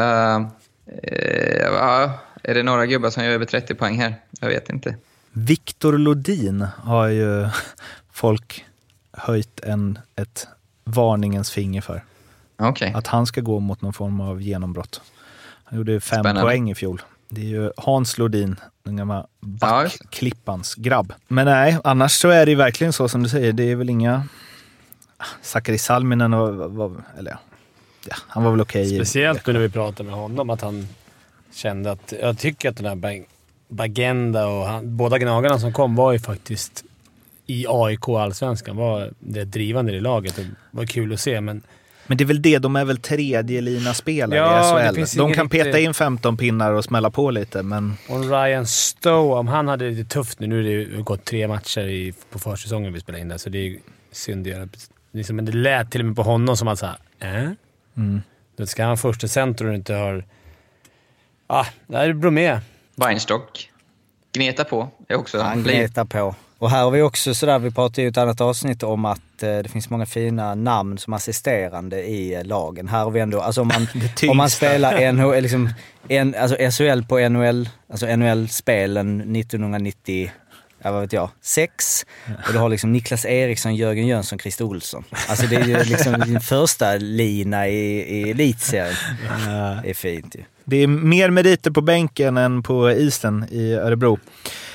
Eh, 1.02 1.62
ja, 1.62 2.18
är 2.42 2.54
det 2.54 2.62
några 2.62 2.86
gubbar 2.86 3.10
som 3.10 3.24
gör 3.24 3.30
över 3.30 3.44
30 3.44 3.74
poäng 3.74 4.00
här? 4.00 4.14
Jag 4.40 4.48
vet 4.48 4.70
inte. 4.70 4.96
Viktor 5.32 5.98
Lodin 5.98 6.66
har 6.76 7.08
ju 7.08 7.48
folk 8.12 8.64
höjt 9.12 9.60
en, 9.60 9.98
ett 10.16 10.46
varningens 10.84 11.50
finger 11.50 11.80
för. 11.80 12.04
Okej. 12.58 12.92
Att 12.94 13.06
han 13.06 13.26
ska 13.26 13.40
gå 13.40 13.60
mot 13.60 13.82
någon 13.82 13.92
form 13.92 14.20
av 14.20 14.42
genombrott. 14.42 15.00
Han 15.64 15.78
gjorde 15.78 16.00
fem 16.00 16.20
Spännande. 16.20 16.42
poäng 16.42 16.70
i 16.70 16.74
fjol. 16.74 17.02
Det 17.28 17.40
är 17.40 17.46
ju 17.46 17.70
Hans 17.76 18.18
Lodin, 18.18 18.56
den 18.82 18.96
gamla 18.96 19.26
backklippans 19.40 20.74
grabb. 20.74 21.12
Men 21.28 21.46
nej, 21.46 21.78
annars 21.84 22.12
så 22.12 22.28
är 22.28 22.46
det 22.46 22.50
ju 22.50 22.56
verkligen 22.56 22.92
så 22.92 23.08
som 23.08 23.22
du 23.22 23.28
säger. 23.28 23.52
Det 23.52 23.70
är 23.70 23.76
väl 23.76 23.90
inga... 23.90 24.26
Sakari 25.42 25.78
Salminen 25.78 26.30
var, 26.76 27.04
eller 27.18 27.36
ja, 28.08 28.16
han 28.28 28.44
var 28.44 28.50
väl 28.50 28.60
okej. 28.60 28.82
i- 28.94 28.96
Speciellt 28.96 29.46
nu 29.46 29.52
när 29.52 29.60
vi 29.60 29.68
pratade 29.68 30.08
med 30.10 30.18
honom, 30.18 30.50
att 30.50 30.60
han 30.60 30.88
kände 31.54 31.90
att... 31.92 32.12
Jag 32.20 32.38
tycker 32.38 32.68
att 32.70 32.76
den 32.76 32.86
här 32.86 32.94
Bag- 32.94 33.24
Bagenda 33.68 34.46
och 34.46 34.66
han, 34.66 34.96
båda 34.96 35.18
gnagarna 35.18 35.58
som 35.58 35.72
kom 35.72 35.96
var 35.96 36.12
ju 36.12 36.18
faktiskt 36.18 36.84
i 37.46 37.66
AIK 37.68 38.08
Allsvenskan. 38.08 38.76
var 38.76 39.10
det 39.18 39.44
drivande 39.44 39.92
i 39.92 40.00
laget. 40.00 40.36
Det 40.36 40.46
var 40.70 40.86
kul 40.86 41.12
att 41.12 41.20
se, 41.20 41.40
men 41.40 41.62
Men 42.06 42.16
det 42.16 42.24
är 42.24 42.26
väl 42.26 42.42
det, 42.42 42.58
de 42.58 42.76
är 42.76 42.84
väl 42.84 42.98
tredje 42.98 43.60
lina 43.60 43.94
spelare 43.94 44.38
Ja, 44.38 44.90
i 44.90 44.92
SHL. 45.06 45.18
De 45.18 45.32
kan 45.32 45.48
peta 45.48 45.78
in 45.78 45.94
15 45.94 46.36
pinnar 46.36 46.72
och 46.72 46.84
smälla 46.84 47.10
på 47.10 47.30
lite, 47.30 47.62
men 47.62 47.94
Och 48.08 48.30
Ryan 48.30 48.66
Stowe, 48.66 49.34
om 49.38 49.48
han 49.48 49.68
hade 49.68 49.84
det 49.84 49.90
lite 49.90 50.10
tufft 50.14 50.40
nu. 50.40 50.46
Nu 50.46 50.56
har 50.56 50.96
det 50.96 51.02
gått 51.02 51.24
tre 51.24 51.48
matcher 51.48 51.80
i, 51.88 52.14
på 52.30 52.38
försäsongen 52.38 52.92
vi 52.92 53.00
spelade 53.00 53.22
in 53.22 53.28
där, 53.28 53.38
så 53.38 53.48
det 53.50 53.58
är 53.66 53.76
synd 54.12 54.46
att 54.46 54.52
göra. 54.52 54.68
Liksom, 55.12 55.36
men 55.36 55.44
det 55.44 55.52
lät 55.52 55.90
till 55.90 56.00
och 56.00 56.06
med 56.06 56.16
på 56.16 56.22
honom 56.22 56.56
som 56.56 56.68
att 56.68 56.78
såhär, 56.78 56.96
äh? 57.20 57.50
Mm. 57.96 58.22
Då 58.56 58.66
ska 58.66 58.84
han 58.84 58.98
första 58.98 59.28
center 59.28 59.66
och 59.66 59.74
inte 59.74 59.94
har... 59.94 60.24
Ah, 61.46 61.66
det 61.86 61.96
här 61.96 62.08
är 62.08 62.12
Bromé. 62.12 62.60
Weinstock. 62.96 63.70
Gneta 64.32 64.64
på 64.64 64.88
är 65.08 65.16
också... 65.16 65.40
Han 65.40 65.62
gnetar 65.62 66.04
på. 66.04 66.34
Och 66.62 66.70
här 66.70 66.82
har 66.82 66.90
vi 66.90 67.02
också 67.02 67.34
sådär, 67.34 67.58
vi 67.58 67.70
pratade 67.70 68.02
i 68.02 68.06
ett 68.06 68.16
annat 68.16 68.40
avsnitt 68.40 68.82
om 68.82 69.04
att 69.04 69.42
eh, 69.42 69.58
det 69.58 69.68
finns 69.68 69.90
många 69.90 70.06
fina 70.06 70.54
namn 70.54 70.98
som 70.98 71.12
assisterande 71.12 72.02
i 72.02 72.34
eh, 72.34 72.44
lagen. 72.44 72.88
Här 72.88 73.04
har 73.04 73.10
vi 73.10 73.20
ändå, 73.20 73.40
alltså 73.40 73.60
om 73.60 73.68
man, 73.68 73.86
om 74.30 74.36
man 74.36 74.50
spelar 74.50 75.12
NHL, 75.12 75.42
liksom, 75.42 75.70
en, 76.08 76.34
alltså 76.34 76.56
SHL 76.56 77.02
på 77.08 77.28
NHL, 77.28 77.68
alltså 77.90 78.06
NHL-spelen 78.16 79.36
1990, 79.36 80.30
ja 80.84 80.92
vad 80.92 81.00
vet 81.00 81.12
jag, 81.12 81.30
sex. 81.40 82.06
Och 82.46 82.52
du 82.52 82.58
har 82.58 82.68
liksom 82.68 82.92
Niklas 82.92 83.24
Eriksson, 83.24 83.76
Jörgen 83.76 84.06
Jönsson, 84.06 84.38
Christer 84.38 84.64
Olsson. 84.64 85.04
Alltså 85.28 85.46
det 85.46 85.56
är 85.56 85.64
ju 85.66 85.84
liksom 85.84 86.20
din 86.26 86.40
första 86.40 86.96
lina 86.96 87.68
i, 87.68 88.00
i 88.18 88.30
elitserien. 88.30 88.94
Det 89.82 89.90
är 89.90 89.94
fint 89.94 90.34
ju. 90.34 90.42
det 90.64 90.76
är 90.76 90.86
mer 90.86 91.30
meriter 91.30 91.70
på 91.70 91.80
bänken 91.80 92.36
än 92.36 92.62
på 92.62 92.90
isen 92.90 93.46
i 93.50 93.72
Örebro. 93.74 94.18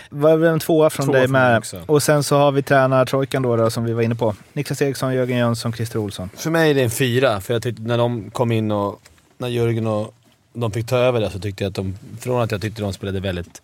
Var 0.10 0.38
väl 0.38 0.54
en 0.54 0.60
tvåa 0.60 0.90
från 0.90 1.06
Tvåa 1.06 1.18
dig 1.18 1.28
med. 1.28 1.58
också. 1.58 1.82
Och 1.86 2.04
sen 2.04 2.24
så 2.24 2.38
har 2.38 2.52
vi 2.52 2.62
tränartrojkan 2.64 3.42
då, 3.44 3.56
då 3.56 3.70
som 3.70 3.84
vi 3.84 3.94
var 3.94 4.02
inne 4.02 4.16
på. 4.16 4.36
Niklas 4.54 4.82
Eriksson, 4.82 5.14
Jörgen 5.14 5.38
Jönsson, 5.38 5.74
Christer 5.74 6.00
Olsson. 6.00 6.30
För 6.36 6.50
mig 6.50 6.70
är 6.70 6.76
det 6.76 6.84
en 6.84 6.90
fyra, 6.92 7.42
för 7.42 7.54
jag 7.54 7.64
tyckte 7.64 7.82
när 7.82 7.98
de 7.98 8.32
kom 8.32 8.52
in 8.52 8.72
och 8.72 9.02
när 9.38 9.48
Jörgen 9.48 9.88
och 9.88 10.14
de 10.54 10.72
fick 10.72 10.88
ta 10.88 10.98
över 10.98 11.20
det 11.20 11.30
så 11.32 11.40
tyckte 11.40 11.64
jag 11.64 11.70
att 11.70 11.76
de, 11.76 11.98
från 12.20 12.42
att 12.42 12.52
jag 12.52 12.62
tyckte 12.62 12.82
de 12.82 12.94
spelade 12.94 13.20
väldigt, 13.20 13.62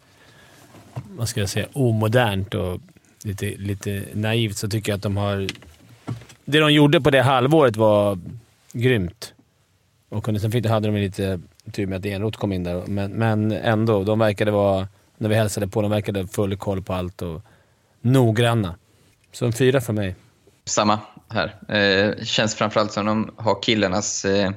vad 1.09 1.29
ska 1.29 1.39
jag 1.39 1.49
säga, 1.49 1.67
omodernt 1.73 2.53
och 2.53 2.81
lite, 3.23 3.45
lite 3.45 4.03
naivt 4.13 4.57
så 4.57 4.69
tycker 4.69 4.91
jag 4.91 4.97
att 4.97 5.03
de 5.03 5.17
har 5.17 5.47
det 6.45 6.59
de 6.59 6.73
gjorde 6.73 7.01
på 7.01 7.09
det 7.09 7.21
halvåret 7.21 7.77
var 7.77 8.19
grymt. 8.73 9.33
Och 10.09 10.25
sen 10.25 10.51
fick, 10.51 10.65
hade 10.65 10.87
de 10.87 10.95
lite 10.95 11.39
tur 11.71 11.87
med 11.87 11.97
att 11.97 12.05
Enroth 12.05 12.39
kom 12.39 12.53
in 12.53 12.63
där, 12.63 12.83
men, 12.87 13.11
men 13.11 13.51
ändå. 13.51 14.03
De 14.03 14.19
verkade 14.19 14.51
vara, 14.51 14.87
när 15.17 15.29
vi 15.29 15.35
hälsade 15.35 15.67
på, 15.67 15.81
de 15.81 15.91
verkade 15.91 16.27
full 16.27 16.57
koll 16.57 16.81
på 16.81 16.93
allt 16.93 17.21
och 17.21 17.41
noggranna. 18.01 18.75
Så 19.31 19.45
en 19.45 19.53
fyra 19.53 19.81
för 19.81 19.93
mig. 19.93 20.15
Samma 20.65 20.99
här. 21.29 21.75
Eh, 21.77 22.23
känns 22.23 22.55
framförallt 22.55 22.91
som 22.91 23.05
de 23.05 23.31
har 23.37 23.61
killarnas 23.61 24.25
eh, 24.25 24.51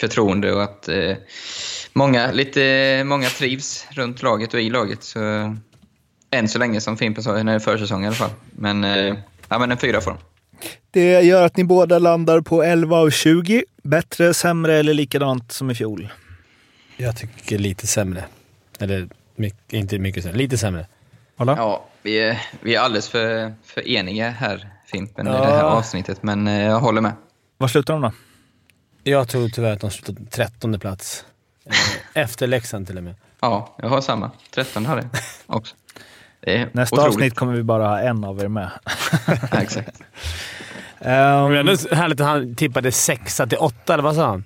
förtroende 0.00 0.52
och 0.52 0.62
att 0.62 0.88
eh, 0.88 1.16
många, 1.92 2.32
lite, 2.32 3.02
många 3.04 3.28
trivs 3.28 3.86
runt 3.90 4.22
laget 4.22 4.54
och 4.54 4.60
i 4.60 4.70
laget. 4.70 5.02
Så, 5.02 5.18
än 6.32 6.48
så 6.48 6.58
länge 6.58 6.80
som 6.80 6.96
Fimpen 6.96 7.24
sa, 7.24 7.32
när 7.32 7.44
det 7.44 7.52
är 7.52 7.58
försäsong 7.58 8.04
i 8.04 8.06
alla 8.06 8.16
fall. 8.16 8.30
Men, 8.50 8.84
eh, 8.84 9.14
ja, 9.48 9.58
men 9.58 9.70
en 9.72 9.78
fyra 9.78 10.00
får 10.00 10.10
de. 10.10 10.18
Det 10.90 11.20
gör 11.22 11.42
att 11.46 11.56
ni 11.56 11.64
båda 11.64 11.98
landar 11.98 12.40
på 12.40 12.62
11 12.62 12.96
av 12.96 13.10
20. 13.10 13.64
Bättre, 13.82 14.34
sämre 14.34 14.76
eller 14.76 14.94
likadant 14.94 15.52
som 15.52 15.70
i 15.70 15.74
fjol? 15.74 16.08
Jag 16.96 17.16
tycker 17.16 17.58
lite 17.58 17.86
sämre. 17.86 18.24
Eller 18.78 19.08
mycket, 19.36 19.72
inte 19.72 19.98
mycket 19.98 20.22
sämre, 20.22 20.38
lite 20.38 20.58
sämre. 20.58 20.86
Hålla? 21.36 21.56
Ja, 21.56 21.84
vi 22.02 22.18
är, 22.18 22.42
vi 22.60 22.74
är 22.74 22.80
alldeles 22.80 23.08
för, 23.08 23.54
för 23.64 23.88
eniga 23.88 24.30
här, 24.30 24.68
Fimpen, 24.86 25.26
Ja. 25.26 25.32
i 25.32 25.46
det 25.46 25.52
här 25.52 25.62
avsnittet. 25.62 26.22
Men 26.22 26.48
eh, 26.48 26.62
jag 26.62 26.80
håller 26.80 27.00
med. 27.00 27.12
Var 27.58 27.68
slutar 27.68 27.92
de 27.94 28.02
då? 28.02 28.12
Jag 29.02 29.28
tror 29.28 29.48
tyvärr 29.48 29.72
att 29.72 29.80
de 29.80 29.90
slutade 29.90 30.26
trettonde 30.30 30.78
plats. 30.78 31.24
Efter 32.14 32.46
Leksand 32.46 32.86
till 32.86 32.96
och 32.96 33.04
med. 33.04 33.14
Ja, 33.40 33.74
jag 33.78 33.88
har 33.88 34.00
samma. 34.00 34.30
13 34.54 34.86
hade 34.86 35.02
jag 35.02 35.56
också. 35.56 35.74
Det 36.44 36.56
är 36.56 36.68
Nästa 36.72 36.96
otroligt. 36.96 37.14
avsnitt 37.14 37.34
kommer 37.34 37.52
vi 37.52 37.62
bara 37.62 37.88
ha 37.88 38.00
en 38.00 38.24
av 38.24 38.40
er 38.42 38.48
med. 38.48 38.70
Ja, 39.52 39.58
exakt. 39.60 39.90
Det 39.98 40.02
Um, 41.04 41.54
ändå 41.56 41.72
härligt 41.92 42.20
att 42.20 42.26
han 42.26 42.54
tippade 42.54 42.92
sexa 42.92 43.46
till 43.46 43.58
åtta, 43.58 43.92
eller 43.94 44.02
vad 44.02 44.14
sa 44.14 44.26
han? 44.26 44.44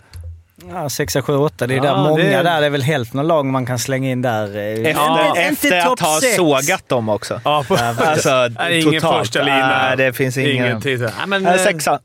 Ja, 0.72 0.88
6, 0.90 1.16
7, 1.22 1.36
8. 1.36 1.66
Det 1.66 1.74
är 1.74 1.76
Ja, 1.76 1.82
där 1.82 1.96
många 1.96 2.22
det 2.22 2.32
är- 2.34 2.44
där. 2.44 2.60
Det 2.60 2.66
är 2.66 2.70
väl 2.70 2.82
hälften 2.82 3.20
av 3.20 3.26
lagen 3.26 3.52
man 3.52 3.66
kan 3.66 3.78
slänga 3.78 4.10
in 4.10 4.22
där. 4.22 4.56
eh, 4.56 4.62
efter 4.72 4.90
Ja, 4.90 5.36
efter 5.36 5.92
att 5.92 6.00
ha 6.00 6.20
sex. 6.20 6.36
sågat 6.36 6.88
dem 6.88 7.08
också. 7.08 7.40
Ja, 7.44 7.64
på, 7.68 7.76
Alltså 7.76 8.48
Nej, 8.58 8.80
ingen 8.80 9.00
totalt. 9.00 9.18
första 9.26 9.42
lina. 9.42 9.68
Nej, 9.68 9.96
det 9.96 10.12
finns 10.12 10.36
ingen. 10.36 10.80
Så- 10.82 10.88
Nej, 10.88 11.10
men, 11.26 11.46
eh, 11.46 11.56
sexa. 11.56 11.98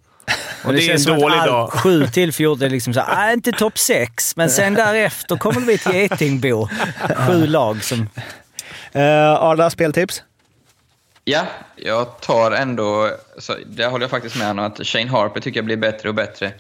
Och 0.66 0.74
det 0.74 0.90
är 0.90 1.10
en 1.10 1.20
dålig 1.20 1.38
all- 1.38 1.48
dag. 1.48 1.72
7 1.74 2.08
till 2.08 2.34
14 2.34 2.66
är 2.66 2.70
liksom 2.70 2.94
så 2.94 3.00
här, 3.02 3.28
äh, 3.28 3.34
inte 3.34 3.52
topp 3.52 3.78
6, 3.78 4.36
men 4.36 4.50
sen 4.50 4.74
därefter 4.74 5.38
kommer 5.38 5.62
vi 5.62 5.78
till 5.78 5.92
Getingbo. 5.96 6.68
Sju 7.28 7.48
lag 7.48 7.84
som... 7.84 8.10
Uh, 8.96 9.02
Arla, 9.02 9.70
speltips? 9.70 10.24
Ja, 11.24 11.46
jag 11.76 12.22
tar 12.22 12.52
ändå... 12.52 13.10
Så 13.38 13.56
där 13.66 13.90
håller 13.90 14.04
jag 14.04 14.12
faktiskt 14.12 14.38
med 14.38 14.52
om 14.52 14.60
att 14.60 14.88
Shane 14.88 15.10
Harper 15.10 15.40
tycker 15.40 15.58
jag 15.58 15.66
blir 15.66 15.78
bättre 15.78 16.10
och 16.10 16.16
bättre 16.16 16.52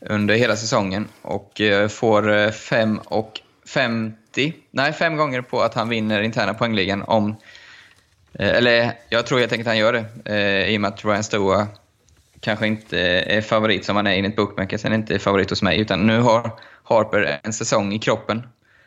under 0.00 0.34
hela 0.34 0.56
säsongen. 0.56 1.08
Och 1.22 1.60
eh, 1.60 1.88
får 1.88 2.32
eh, 2.36 2.50
fem 2.50 2.98
och 3.04 3.40
50, 3.66 4.54
nej 4.70 4.92
fem 4.92 5.16
gånger 5.16 5.42
på 5.42 5.60
att 5.60 5.74
han 5.74 5.88
vinner 5.88 6.22
interna 6.22 6.54
poängligan 6.54 7.02
om... 7.02 7.36
Eh, 8.38 8.48
eller 8.48 8.92
jag 9.08 9.26
tror 9.26 9.38
helt 9.38 9.52
enkelt 9.52 9.68
han 9.68 9.78
gör 9.78 9.92
det, 9.92 10.66
i 10.68 10.76
och 10.76 10.80
med 10.80 10.88
att 10.88 11.04
Ryan 11.04 11.24
Stoa 11.24 11.66
kanske 12.40 12.66
inte 12.66 12.98
är 13.00 13.40
favorit 13.40 13.84
som 13.84 13.96
han 13.96 14.06
är 14.06 14.16
enligt 14.16 14.36
Bookmakers, 14.36 14.82
han 14.82 14.92
är 14.92 14.96
inte 14.96 15.18
favorit 15.18 15.50
hos 15.50 15.62
mig. 15.62 15.80
Utan 15.80 16.06
nu 16.06 16.20
har 16.20 16.50
Harper 16.82 17.40
en 17.42 17.52
säsong 17.52 17.92
i 17.92 17.98
kroppen. 17.98 18.42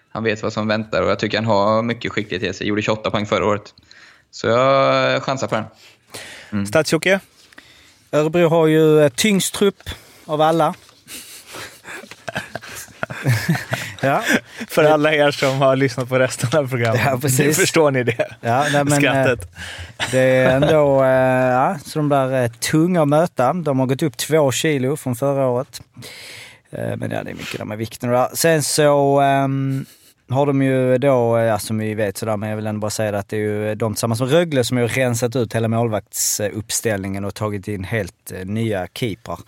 Han 0.09 0.23
vet 0.23 0.43
vad 0.43 0.53
som 0.53 0.67
väntar 0.67 1.01
och 1.01 1.09
jag 1.09 1.19
tycker 1.19 1.37
han 1.37 1.45
har 1.45 1.83
mycket 1.83 2.11
skicklighet 2.11 2.49
i 2.49 2.57
sig. 2.57 2.67
Gjorde 2.67 2.81
28 2.81 3.11
poäng 3.11 3.25
förra 3.25 3.45
året. 3.45 3.73
Så 4.31 4.47
jag 4.47 5.23
chansar 5.23 5.47
på 5.47 5.55
den. 5.55 5.65
Mm. 6.51 6.65
Stadsjocke? 6.65 7.19
Örebro 8.11 8.47
har 8.49 8.67
ju 8.67 9.01
eh, 9.01 9.09
tyngst 9.09 9.53
trupp 9.53 9.89
av 10.25 10.41
alla. 10.41 10.73
ja, 14.01 14.23
För 14.67 14.83
alla 14.83 15.13
er 15.13 15.31
som 15.31 15.57
har 15.61 15.75
lyssnat 15.75 16.09
på 16.09 16.19
resten 16.19 16.59
av 16.59 16.69
programmet. 16.69 17.01
Ja, 17.05 17.17
precis. 17.21 17.39
Nu 17.39 17.53
förstår 17.53 17.91
ni 17.91 18.03
det. 18.03 18.35
ja 18.41 18.65
nej, 18.73 18.83
men, 18.83 18.93
eh, 18.93 18.97
Skrattet. 18.99 19.51
Det 20.11 20.19
är 20.19 20.55
ändå 20.55 21.03
eh, 21.03 21.09
ja, 21.51 21.77
så 21.85 21.99
de 21.99 22.09
där 22.09 22.43
eh, 22.43 22.51
tunga 22.51 23.01
att 23.01 23.07
möta. 23.07 23.53
De 23.53 23.79
har 23.79 23.85
gått 23.85 24.03
upp 24.03 24.17
två 24.17 24.51
kilo 24.51 24.97
från 24.97 25.15
förra 25.15 25.47
året. 25.47 25.81
Eh, 26.71 26.95
men 26.95 27.11
ja, 27.11 27.23
det 27.23 27.31
är 27.31 27.35
mycket 27.35 27.57
där 27.57 27.65
med 27.65 27.77
vikten 27.77 28.09
och 28.09 28.15
där. 28.15 28.29
Sen 28.33 28.63
så 28.63 29.19
ehm, 29.19 29.85
har 30.31 30.45
de 30.45 30.61
ju 30.61 30.97
då, 30.97 31.37
eh, 31.37 31.43
ja, 31.43 31.59
som 31.59 31.77
vi 31.77 31.93
vet 31.93 32.17
sådär, 32.17 32.37
men 32.37 32.49
jag 32.49 32.55
vill 32.55 32.67
ändå 32.67 32.79
bara 32.81 32.91
säga 32.91 33.17
att 33.17 33.29
det 33.29 33.35
är 33.37 33.39
ju 33.39 33.75
de 33.75 33.93
tillsammans 33.93 34.19
med 34.21 34.31
Rögle 34.31 34.63
som 34.63 34.77
har 34.77 34.87
rensat 34.87 35.35
ut 35.35 35.55
hela 35.55 35.67
målvaktsuppställningen 35.67 37.25
och 37.25 37.35
tagit 37.35 37.67
in 37.67 37.83
helt 37.83 38.31
eh, 38.31 38.45
nya 38.45 38.87
keeprar. 38.93 39.39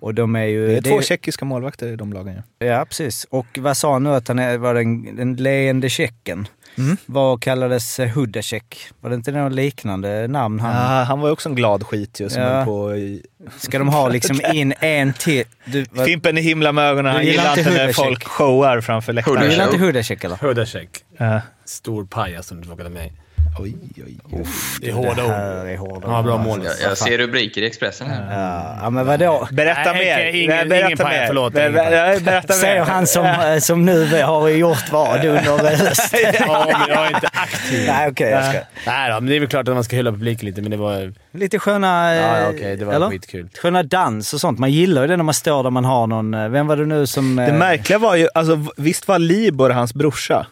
Och 0.00 0.14
de 0.14 0.36
är 0.36 0.44
ju... 0.44 0.66
Det 0.66 0.72
är 0.76 0.80
det 0.80 0.90
två 0.90 0.98
är- 0.98 1.02
tjeckiska 1.02 1.44
målvakter 1.44 1.86
i 1.86 1.96
de 1.96 2.12
lagen. 2.12 2.42
Ja. 2.58 2.66
Ja, 2.66 2.84
precis. 2.84 3.24
Och 3.30 3.46
vad 3.58 3.76
sa 3.76 3.92
han 3.92 4.02
nu 4.02 4.10
att 4.10 4.28
han 4.28 4.38
är, 4.38 4.58
var 4.58 4.74
den, 4.74 5.16
den 5.16 5.36
leende 5.36 5.88
tjecken? 5.88 6.48
Mm. 6.78 6.96
Vad 7.06 7.42
kallades 7.42 8.00
eh, 8.00 8.08
Hudacek? 8.10 8.76
Var 9.00 9.10
det 9.10 9.16
inte 9.16 9.32
något 9.32 9.52
liknande 9.52 10.28
namn 10.28 10.60
han... 10.60 10.72
Ah, 10.76 11.04
han 11.04 11.20
var 11.20 11.28
ju 11.28 11.32
också 11.32 11.48
en 11.48 11.54
glad 11.54 11.86
skit 11.86 12.20
ju 12.20 12.28
som 12.30 12.42
Ja. 12.42 12.64
på 12.64 12.96
i... 12.96 13.22
Ska 13.58 13.78
de 13.78 13.88
ha 13.88 14.08
liksom 14.08 14.40
in 14.52 14.74
en 14.80 15.12
till? 15.12 15.44
Du, 15.64 15.86
vad, 15.90 16.06
Fimpen 16.06 16.38
är 16.38 16.42
himla 16.42 16.72
med 16.72 16.84
ögonen. 16.90 17.12
Han 17.12 17.20
Du 17.24 17.30
gillar 17.30 17.56
gillar 17.56 17.70
inte 17.72 17.84
när 17.86 17.92
folk 17.92 18.24
showar 18.24 18.80
framför 18.80 19.12
du 19.12 19.16
läktaren. 19.16 19.50
gillar 19.50 19.64
inte 19.64 19.78
Hudacek 19.78 20.24
eller? 20.24 20.36
Hudacek. 20.36 20.88
Ja. 21.18 21.40
Stor 21.64 22.04
pajas 22.06 22.46
som 22.46 22.60
du 22.60 22.66
frågade 22.66 22.90
mig. 22.90 23.12
Oj, 23.58 23.74
oj, 23.96 24.16
oj. 24.32 24.44
Det 24.80 24.88
är 24.88 24.92
hårda 24.92 25.14
Det 25.14 25.22
ord. 25.24 25.30
här 25.30 25.66
är 25.66 25.76
hårda 25.76 26.08
har 26.08 26.22
bra 26.22 26.38
mål. 26.38 26.60
Jag, 26.64 26.90
jag 26.90 26.98
ser 26.98 27.18
rubriker 27.18 27.62
i 27.62 27.66
Expressen 27.66 28.10
här. 28.10 28.40
Ja, 28.42 28.78
ja, 28.82 28.90
men 28.90 29.06
vadå? 29.06 29.48
Berätta 29.52 29.92
Nej, 29.92 30.04
mer. 30.32 30.40
ingen- 30.42 30.56
Nej, 30.56 30.66
berätta 30.68 30.86
ingen 30.86 30.98
mer. 31.20 31.26
förlåt, 31.26 31.52
Berätta 31.52 32.30
mer. 32.52 32.60
Säger 32.60 32.84
han 32.84 33.06
som, 33.06 33.26
eh, 33.26 33.58
som 33.58 33.84
nu 33.84 34.22
har 34.22 34.48
gjort 34.48 34.92
vad 34.92 35.24
under 35.24 35.76
hösten. 35.76 36.20
Ja, 36.40 36.66
men 36.86 36.88
jag 36.96 37.06
är 37.06 37.14
inte 37.14 37.28
aktiv. 37.32 37.84
Nej, 37.88 38.10
okej. 38.10 38.30
jag 38.30 38.44
ska. 38.44 38.58
Nej 38.86 39.10
då, 39.10 39.14
men 39.14 39.26
det 39.26 39.36
är 39.36 39.40
väl 39.40 39.48
klart 39.48 39.68
att 39.68 39.74
man 39.74 39.84
ska 39.84 39.96
hylla 39.96 40.10
publiken 40.10 40.46
lite, 40.46 40.62
men 40.62 40.70
det 40.70 40.76
var... 40.76 41.12
Lite 41.32 41.58
sköna... 41.58 42.14
eh, 42.14 42.20
Ja, 42.20 42.38
ja, 42.38 42.48
okej, 42.48 42.76
det 42.76 42.84
var 42.84 42.92
eller? 42.94 43.10
skitkul. 43.10 43.48
Sköna 43.62 43.82
dans 43.82 44.34
och 44.34 44.40
sånt. 44.40 44.58
Man 44.58 44.70
gillar 44.72 45.02
ju 45.02 45.08
det 45.08 45.16
när 45.16 45.24
man 45.24 45.34
står 45.34 45.62
där 45.62 45.70
man 45.70 45.84
har 45.84 46.06
någon... 46.06 46.34
eh, 46.34 46.48
Vem 46.48 46.66
var 46.66 46.76
det 46.76 46.86
nu 46.86 47.06
som... 47.06 47.36
Det 47.36 47.44
eh, 47.46 47.54
märkliga 47.54 47.98
var 47.98 48.16
ju, 48.16 48.28
alltså 48.34 48.58
visst 48.76 49.08
var 49.08 49.18
Libor 49.18 49.70
hans 49.70 49.94
brorsa? 49.94 50.46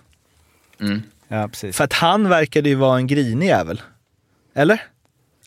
Mm. 0.80 1.02
Ja, 1.32 1.48
precis. 1.48 1.76
För 1.76 1.84
att 1.84 1.92
han 1.92 2.28
verkade 2.28 2.68
ju 2.68 2.74
vara 2.74 2.96
en 2.96 3.06
grinig 3.06 3.46
jävel. 3.46 3.82
Eller? 4.54 4.82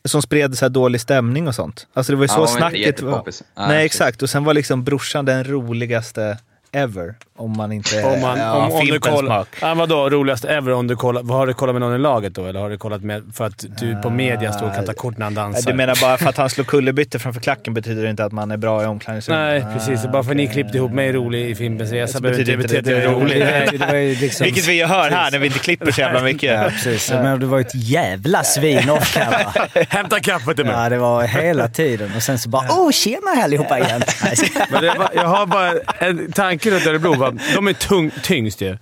Som 0.06 0.22
spred 0.22 0.58
så 0.58 0.66
här 0.66 0.70
dålig 0.70 1.02
stämning 1.02 1.48
och 1.48 1.56
sånt. 1.56 1.88
Alltså 1.94 2.12
det 2.12 2.16
var 2.16 2.24
ju 2.26 2.30
Ja, 2.32 2.36
så 2.36 2.42
inte 2.42 2.54
snacket 2.58 3.02
var. 3.02 3.12
Ja, 3.12 3.22
Nej, 3.22 3.68
precis. 3.68 3.86
exakt. 3.86 4.22
Och 4.22 4.30
sen 4.30 4.44
var 4.44 4.54
liksom 4.54 4.84
brorsan 4.84 5.26
den 5.26 5.44
roligaste 5.44 6.38
ever. 6.76 7.16
Om 7.38 7.58
man 7.58 7.72
inte... 7.72 8.04
Om, 8.04 8.22
man, 8.22 8.40
ja, 8.40 8.54
om, 8.54 8.72
om 8.72 8.86
du 8.86 9.00
kollar... 9.00 9.22
smak. 9.22 9.48
Ja, 9.62 9.74
vadå 9.74 10.10
roligast 10.10 10.46
ever? 10.46 10.72
Om 10.72 10.88
du 10.88 10.96
kollar, 10.96 11.24
vad 11.24 11.38
har 11.38 11.48
du 11.48 11.54
kollat 11.54 11.76
med 11.76 11.82
någon 11.82 11.96
i 11.96 11.98
laget 11.98 12.36
då? 12.36 12.46
Eller 12.46 12.60
har 12.60 12.70
du 12.70 12.78
kollat 12.78 13.02
med 13.04 13.24
för 13.34 13.46
att 13.46 13.66
du 13.80 13.96
på 13.96 14.10
media 14.10 14.54
står 14.54 14.68
och 14.68 14.76
kan 14.76 14.86
ta 14.86 14.94
kort 14.94 15.18
när 15.18 15.26
han 15.26 15.34
dansar? 15.34 15.72
Du 15.72 15.78
menar 15.78 16.02
bara 16.02 16.18
för 16.18 16.30
att 16.30 16.38
han 16.38 16.50
slår 16.50 16.66
kullerbyttor 16.66 17.20
framför 17.20 17.42
klacken 17.42 17.74
betyder 17.74 18.04
det 18.04 18.10
inte 18.10 18.26
att 18.26 18.32
man 18.32 18.52
är 18.52 18.58
bra 18.58 18.84
i 18.84 18.86
omklädningsrummet? 18.86 19.64
Nej, 19.64 19.74
precis. 19.74 20.12
Bara 20.12 20.24
för 20.24 20.32
att 20.32 20.38
ni 20.38 20.48
klippte 20.48 20.78
ihop 20.78 20.92
mig 20.92 21.14
rolig 21.14 21.50
i 21.50 21.56
Fimpens 21.56 21.92
Resa 21.92 22.14
Så 22.14 22.22
behöver 22.22 22.40
betyder 22.40 22.62
inte 22.62 22.66
inte 22.66 22.82
betyda 22.82 22.98
att 22.98 23.04
jag 23.04 23.14
är 23.14 23.20
rolig. 23.20 23.40
Det, 23.40 23.78
det 23.78 23.86
var 23.86 23.96
ju 23.96 24.16
liksom... 24.16 24.44
Vilket 24.44 24.68
vi 24.68 24.74
ju 24.74 24.86
hör 24.86 25.12
här 25.12 25.32
när 25.32 25.40
vi 25.40 25.48
inte 25.48 25.60
klipper 25.60 25.92
så 25.92 26.02
jävla 26.02 26.22
mycket. 26.22 26.52
Ja, 26.52 26.70
precis. 26.70 27.12
Men 27.12 27.40
det 27.40 27.46
var 27.46 27.58
ju 27.58 27.62
ett 27.62 27.76
jävla 27.76 28.44
svin 28.44 28.90
off-camera. 28.90 29.68
Hämta 29.90 30.20
kaffet 30.20 30.56
till 30.56 30.66
mig! 30.66 30.74
Ja, 30.74 30.90
det 30.90 30.98
var 30.98 31.24
hela 31.24 31.68
tiden. 31.68 32.12
Och 32.16 32.24
sen 32.24 32.40
så 32.40 32.50
bara 32.50 32.68
“Åh, 32.70 32.92
tjena 32.92 33.32
allihopa 33.44 33.80
igen”. 33.80 34.02
Nej, 34.24 34.36
Men 34.72 34.82
det 34.82 34.94
var, 34.98 35.10
jag 35.14 35.28
har 35.28 35.46
bara 35.46 35.74
en 36.00 36.32
tanke 36.32 36.65
runt 36.72 36.88
Örebro. 36.88 37.16
va? 37.16 37.34
De 37.56 37.68
är 37.68 37.74
tung, 37.74 38.12
tyngst 38.24 38.62
ju. 38.62 38.78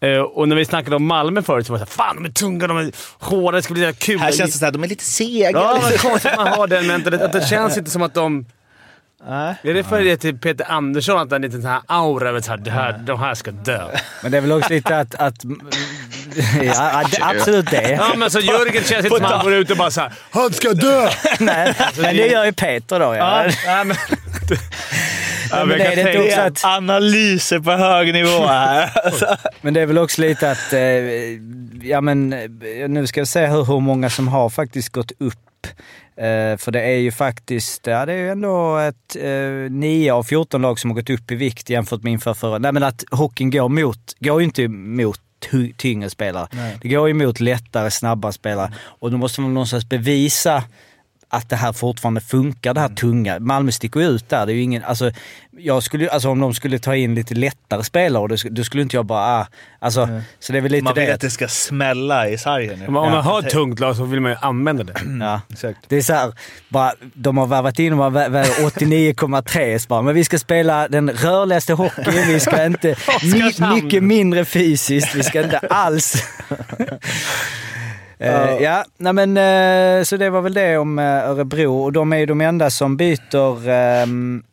Eh, 0.00 0.18
och 0.18 0.48
när 0.48 0.56
vi 0.56 0.64
snackade 0.64 0.96
om 0.96 1.06
Malmö 1.06 1.42
förut 1.42 1.66
så 1.66 1.72
var 1.72 1.80
det 1.80 1.86
såhär 1.86 2.06
“Fan, 2.08 2.16
de 2.16 2.24
är 2.24 2.32
tunga, 2.32 2.66
de 2.66 2.76
är 2.76 2.92
hårda, 3.18 3.56
det 3.56 3.62
ska 3.62 3.74
bli 3.74 3.86
så 3.86 3.92
kul”. 3.98 4.18
Här 4.18 4.32
känns 4.32 4.60
det 4.60 4.66
att 4.66 4.72
de 4.72 4.84
är 4.84 4.88
lite 4.88 5.04
sega. 5.04 5.50
Ja, 5.50 5.80
men 5.82 5.98
konstigt 5.98 6.32
att 6.32 6.36
man 6.36 6.48
har 6.48 6.66
den 6.66 6.86
mentaliteten. 6.86 7.26
Att 7.26 7.32
det 7.32 7.48
känns 7.48 7.78
inte 7.78 7.90
som 7.90 8.02
att 8.02 8.14
de... 8.14 8.46
Nej. 9.28 9.54
Är 9.62 9.74
det 9.74 9.84
för 9.84 10.02
det 10.02 10.16
till 10.16 10.38
Peter 10.38 10.70
Andersson 10.70 11.14
att 11.14 11.20
han 11.20 11.30
har 11.30 11.36
en 11.36 11.42
liten 11.42 11.62
sån 11.62 11.70
här 11.70 11.80
aura 11.86 12.28
över 12.28 12.54
att 12.54 12.64
det 12.64 12.70
här, 12.70 12.92
de 12.92 13.20
här 13.20 13.34
ska 13.34 13.50
dö? 13.50 13.88
Men 14.22 14.32
det 14.32 14.36
är 14.38 14.40
väl 14.40 14.52
också 14.52 14.72
lite 14.72 14.98
att... 14.98 15.14
att 15.14 15.44
ja, 16.62 17.04
absolut 17.20 17.70
det. 17.70 17.90
Ja, 17.90 18.12
men 18.16 18.30
så 18.30 18.40
Jörgen 18.40 18.84
känns 18.84 19.04
inte 19.04 19.08
som 19.08 19.24
att 19.24 19.32
han 19.32 19.44
går 19.44 19.54
ut 19.54 19.70
och 19.70 19.76
bara 19.76 19.90
såhär 19.90 20.12
“Han 20.30 20.52
ska 20.52 20.72
dö!” 20.72 21.08
Nej, 21.38 21.74
men 21.96 22.16
det 22.16 22.26
gör 22.26 22.44
ju 22.44 22.52
Peter 22.52 23.00
då. 23.00 23.14
Ja. 23.14 23.44
Ja, 23.66 23.84
men, 23.84 23.96
Ja, 25.50 25.64
men 25.64 25.78
det 25.78 25.94
det 25.94 26.18
också 26.18 26.40
att, 26.40 26.64
Analyser 26.64 27.58
på 27.58 27.70
hög 27.70 28.12
nivå 28.12 28.46
här. 28.46 28.90
Alltså. 29.04 29.36
men 29.60 29.74
det 29.74 29.80
är 29.80 29.86
väl 29.86 29.98
också 29.98 30.20
lite 30.20 30.50
att... 30.50 30.72
Eh, 30.72 30.80
ja, 31.82 32.00
men 32.00 32.32
eh, 32.32 32.88
nu 32.88 33.06
ska 33.06 33.20
jag 33.20 33.28
se 33.28 33.46
hur, 33.46 33.64
hur 33.64 33.80
många 33.80 34.10
som 34.10 34.28
har 34.28 34.50
faktiskt 34.50 34.88
gått 34.88 35.12
upp. 35.18 35.66
Eh, 36.16 36.56
för 36.56 36.70
det 36.70 36.80
är 36.80 36.96
ju 36.96 37.12
faktiskt, 37.12 37.86
ja 37.86 38.06
det 38.06 38.12
är 38.12 38.16
ju 38.16 38.30
ändå 38.30 38.76
ett 38.76 39.16
eh, 39.16 39.70
9 39.70 40.12
av 40.12 40.22
14 40.22 40.62
lag 40.62 40.78
som 40.78 40.90
har 40.90 40.96
gått 40.96 41.10
upp 41.10 41.30
i 41.30 41.34
vikt 41.34 41.70
jämfört 41.70 42.02
med 42.02 42.12
inför 42.12 42.34
förra. 42.34 42.58
Nej 42.58 42.72
men 42.72 42.82
att 42.82 43.04
hockeyn 43.10 43.50
går 43.50 43.68
mot, 43.68 44.14
går 44.18 44.40
ju 44.40 44.44
inte 44.44 44.68
mot 44.68 45.20
tyngre 45.76 46.10
spelare. 46.10 46.48
Det 46.82 46.88
går 46.88 47.08
ju 47.08 47.14
mot 47.14 47.40
lättare, 47.40 47.90
snabbare 47.90 48.32
spelare. 48.32 48.72
Och 48.84 49.10
då 49.10 49.18
måste 49.18 49.40
man 49.40 49.54
någonstans 49.54 49.88
bevisa 49.88 50.64
att 51.28 51.48
det 51.48 51.56
här 51.56 51.72
fortfarande 51.72 52.20
funkar, 52.20 52.74
det 52.74 52.80
här 52.80 52.88
tunga. 52.88 53.38
Malmö 53.40 53.72
sticker 53.72 54.00
ju 54.00 54.06
ut 54.06 54.28
där. 54.28 54.46
Det 54.46 54.52
är 54.52 54.54
ju 54.54 54.62
ingen, 54.62 54.84
alltså, 54.84 55.10
jag 55.58 55.82
skulle, 55.82 56.08
alltså 56.10 56.28
om 56.28 56.40
de 56.40 56.54
skulle 56.54 56.78
ta 56.78 56.96
in 56.96 57.14
lite 57.14 57.34
lättare 57.34 57.84
spelare, 57.84 58.26
då, 58.28 58.36
då 58.50 58.64
skulle 58.64 58.82
inte 58.82 58.96
jag 58.96 59.06
bara... 59.06 59.20
Ah, 59.40 59.46
alltså, 59.78 60.02
Mm. 60.02 60.22
Så 60.38 60.52
det 60.52 60.58
är 60.58 60.62
väl 60.62 60.72
lite 60.72 60.84
Man 60.84 60.94
vill 60.94 61.06
det. 61.06 61.14
att 61.14 61.20
det 61.20 61.30
ska 61.30 61.48
smälla 61.48 62.28
i 62.28 62.38
sargen. 62.38 62.78
nu. 62.78 62.86
Om 62.86 62.92
man 62.92 63.12
har 63.24 63.38
ett 63.42 63.50
tungt 63.50 63.80
lag 63.80 63.96
så 63.96 64.04
vill 64.04 64.20
man 64.20 64.30
ju 64.30 64.36
använda 64.40 64.84
det. 64.84 64.94
Ja. 65.20 65.40
Exakt. 65.52 65.78
Det 65.88 65.96
är 65.96 66.02
så 66.02 66.12
här, 66.14 66.32
bara, 66.68 66.92
de 67.14 67.36
har 67.38 67.46
värvat 67.46 67.78
in 67.78 67.92
och 67.92 67.98
bara 68.12 68.28
vä- 68.28 68.44
vä- 68.44 68.70
89,3 68.70 69.78
så 69.78 69.86
bara, 69.88 70.02
men 70.02 70.14
vi 70.14 70.24
ska 70.24 70.38
spela 70.38 70.88
den 70.88 71.10
rörligaste 71.10 71.72
hockeyn, 71.72 72.28
vi 72.28 72.40
ska 72.40 72.64
inte... 72.66 72.96
my, 73.22 73.74
mycket 73.82 74.02
mindre 74.02 74.44
fysiskt, 74.44 75.14
vi 75.14 75.22
ska 75.22 75.42
inte 75.44 75.58
alls... 75.58 76.14
Eh, 78.18 78.62
ja, 78.62 78.84
nej 78.96 79.12
men 79.12 79.36
eh, 79.36 80.04
så 80.04 80.16
det 80.16 80.30
var 80.30 80.40
väl 80.40 80.54
det 80.54 80.78
om 80.78 80.98
eh, 80.98 81.04
Örebro 81.04 81.82
och 81.82 81.92
de 81.92 82.12
är 82.12 82.16
ju 82.16 82.26
de 82.26 82.40
enda 82.40 82.70
som 82.70 82.96
byter 82.96 84.46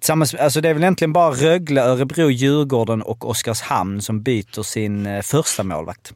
Tillsammans, 0.00 0.34
alltså 0.34 0.60
det 0.60 0.68
är 0.68 0.74
väl 0.74 0.82
egentligen 0.82 1.12
bara 1.12 1.30
Rögle, 1.30 1.82
Örebro, 1.82 2.30
Djurgården 2.30 3.02
och 3.02 3.28
Oskarshamn 3.30 4.02
som 4.02 4.22
byter 4.22 4.62
sin 4.62 5.22
första 5.22 5.62
målvakt. 5.62 6.12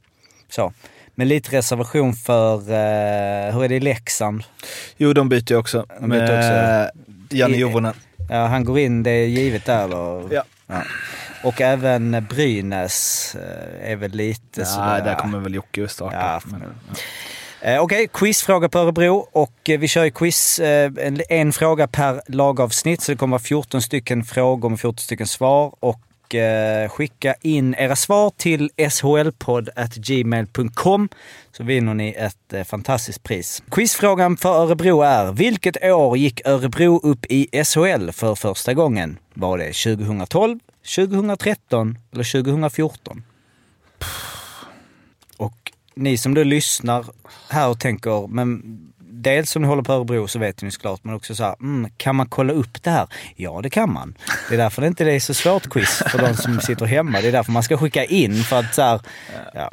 Så. 0.48 0.72
Med 1.14 1.26
lite 1.26 1.56
reservation 1.56 2.14
för, 2.14 2.54
eh, 2.54 3.54
hur 3.54 3.64
är 3.64 3.68
det 3.68 3.74
i 3.74 3.80
Leksand? 3.80 4.44
Jo, 4.96 5.12
de 5.12 5.28
byter 5.28 5.52
ju 5.52 5.56
också. 5.56 5.86
De 6.00 6.10
byter 6.10 6.26
med 6.26 6.90
Janne 7.30 7.56
Juvonen. 7.56 7.94
Ja, 8.28 8.46
han 8.46 8.64
går 8.64 8.78
in, 8.78 9.02
det 9.02 9.10
är 9.10 9.26
givet 9.26 9.64
där 9.64 9.84
eller? 9.84 10.34
Ja. 10.34 10.42
Och 11.42 11.60
även 11.60 12.26
Brynäs 12.30 13.34
eh, 13.34 13.90
är 13.92 13.96
väl 13.96 14.10
lite 14.10 14.60
Ja, 14.60 14.64
sådär. 14.64 15.04
där 15.04 15.14
kommer 15.14 15.38
väl 15.38 15.54
Jocke 15.54 15.84
att 15.84 15.90
starta. 15.90 16.16
Ja, 16.16 16.40
Men- 16.50 16.62
Eh, 17.64 17.80
Okej, 17.82 18.08
quizfråga 18.12 18.68
på 18.68 18.78
Örebro 18.78 19.28
och 19.32 19.52
eh, 19.70 19.78
vi 19.78 19.88
kör 19.88 20.04
ju 20.04 20.10
quiz, 20.10 20.60
en, 20.60 21.20
en 21.28 21.52
fråga 21.52 21.88
per 21.88 22.22
lagavsnitt 22.28 23.02
så 23.02 23.12
det 23.12 23.18
kommer 23.18 23.30
vara 23.30 23.42
14 23.42 23.82
stycken 23.82 24.24
frågor 24.24 24.68
med 24.68 24.80
14 24.80 24.98
stycken 24.98 25.26
svar 25.26 25.74
och 25.80 26.34
eh, 26.34 26.88
skicka 26.88 27.34
in 27.40 27.74
era 27.78 27.96
svar 27.96 28.32
till 28.36 28.70
shlpodd.gmail.com 28.90 31.08
så 31.56 31.64
vinner 31.64 31.94
ni 31.94 32.14
ett 32.18 32.52
eh, 32.52 32.64
fantastiskt 32.64 33.22
pris. 33.22 33.62
Quizfrågan 33.70 34.36
för 34.36 34.54
Örebro 34.62 35.02
är, 35.02 35.32
vilket 35.32 35.84
år 35.84 36.16
gick 36.18 36.46
Örebro 36.46 37.00
upp 37.02 37.26
i 37.28 37.64
SHL 37.64 38.10
för 38.10 38.34
första 38.34 38.74
gången? 38.74 39.18
Var 39.34 39.58
det 39.58 39.72
2012, 39.96 40.58
2013 40.82 41.98
eller 42.12 42.42
2014? 42.42 43.22
Och 45.36 45.72
ni 45.94 46.18
som 46.18 46.34
då 46.34 46.42
lyssnar 46.42 47.04
här 47.48 47.68
och 47.68 47.80
tänker, 47.80 48.26
men 48.26 48.62
dels 48.98 49.56
om 49.56 49.62
ni 49.62 49.68
håller 49.68 49.82
på 49.82 49.92
Örebro 49.92 50.28
så 50.28 50.38
vet 50.38 50.62
ni 50.62 50.70
såklart, 50.70 51.04
men 51.04 51.14
också 51.14 51.34
så 51.34 51.44
här, 51.44 51.56
mm, 51.60 51.90
kan 51.96 52.16
man 52.16 52.28
kolla 52.28 52.52
upp 52.52 52.82
det 52.82 52.90
här? 52.90 53.08
Ja, 53.36 53.60
det 53.62 53.70
kan 53.70 53.92
man. 53.92 54.14
Det 54.48 54.54
är 54.54 54.58
därför 54.58 54.82
det 54.82 54.88
inte 54.88 55.04
är 55.12 55.20
så 55.20 55.34
svårt 55.34 55.70
quiz 55.70 56.02
för 56.10 56.18
de 56.18 56.34
som 56.34 56.60
sitter 56.60 56.86
hemma. 56.86 57.20
Det 57.20 57.28
är 57.28 57.32
därför 57.32 57.52
man 57.52 57.62
ska 57.62 57.76
skicka 57.76 58.04
in 58.04 58.34
för 58.34 58.58
att 58.58 58.74
så 58.74 58.82
här, 58.82 59.00
ja. 59.54 59.70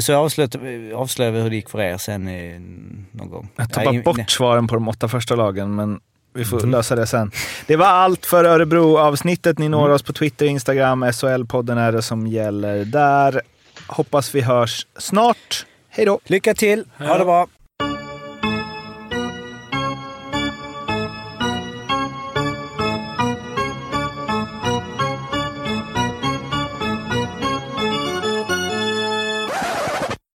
Så 0.00 0.14
avslöjar, 0.14 1.30
vi 1.30 1.40
hur 1.40 1.50
det 1.50 1.56
gick 1.56 1.70
för 1.70 1.80
er 1.80 1.98
sen 1.98 2.28
i, 2.28 2.58
någon 3.12 3.30
gång. 3.30 3.48
Jag 3.56 3.72
tar 3.72 3.84
bara 3.84 4.02
bort 4.02 4.30
svaren 4.30 4.66
på 4.66 4.74
de 4.74 4.88
åtta 4.88 5.08
första 5.08 5.34
lagen, 5.34 5.74
men 5.74 6.00
vi 6.36 6.44
får 6.44 6.60
lösa 6.60 6.96
det 6.96 7.06
sen. 7.06 7.30
Det 7.66 7.76
var 7.76 7.86
allt 7.86 8.26
för 8.26 8.44
Örebro-avsnittet. 8.44 9.58
Ni 9.58 9.68
når 9.68 9.88
oss 9.88 10.02
på 10.02 10.12
Twitter, 10.12 10.46
Instagram, 10.46 11.04
SHL-podden 11.04 11.78
är 11.78 11.92
det 11.92 12.02
som 12.02 12.26
gäller 12.26 12.84
där. 12.84 13.42
Hoppas 13.86 14.34
vi 14.34 14.40
hörs 14.40 14.86
snart. 14.98 15.66
Hej 15.88 16.06
då! 16.06 16.20
Lycka 16.24 16.54
till, 16.54 16.84
ha 16.98 17.18
det 17.18 17.24
bra! 17.24 17.46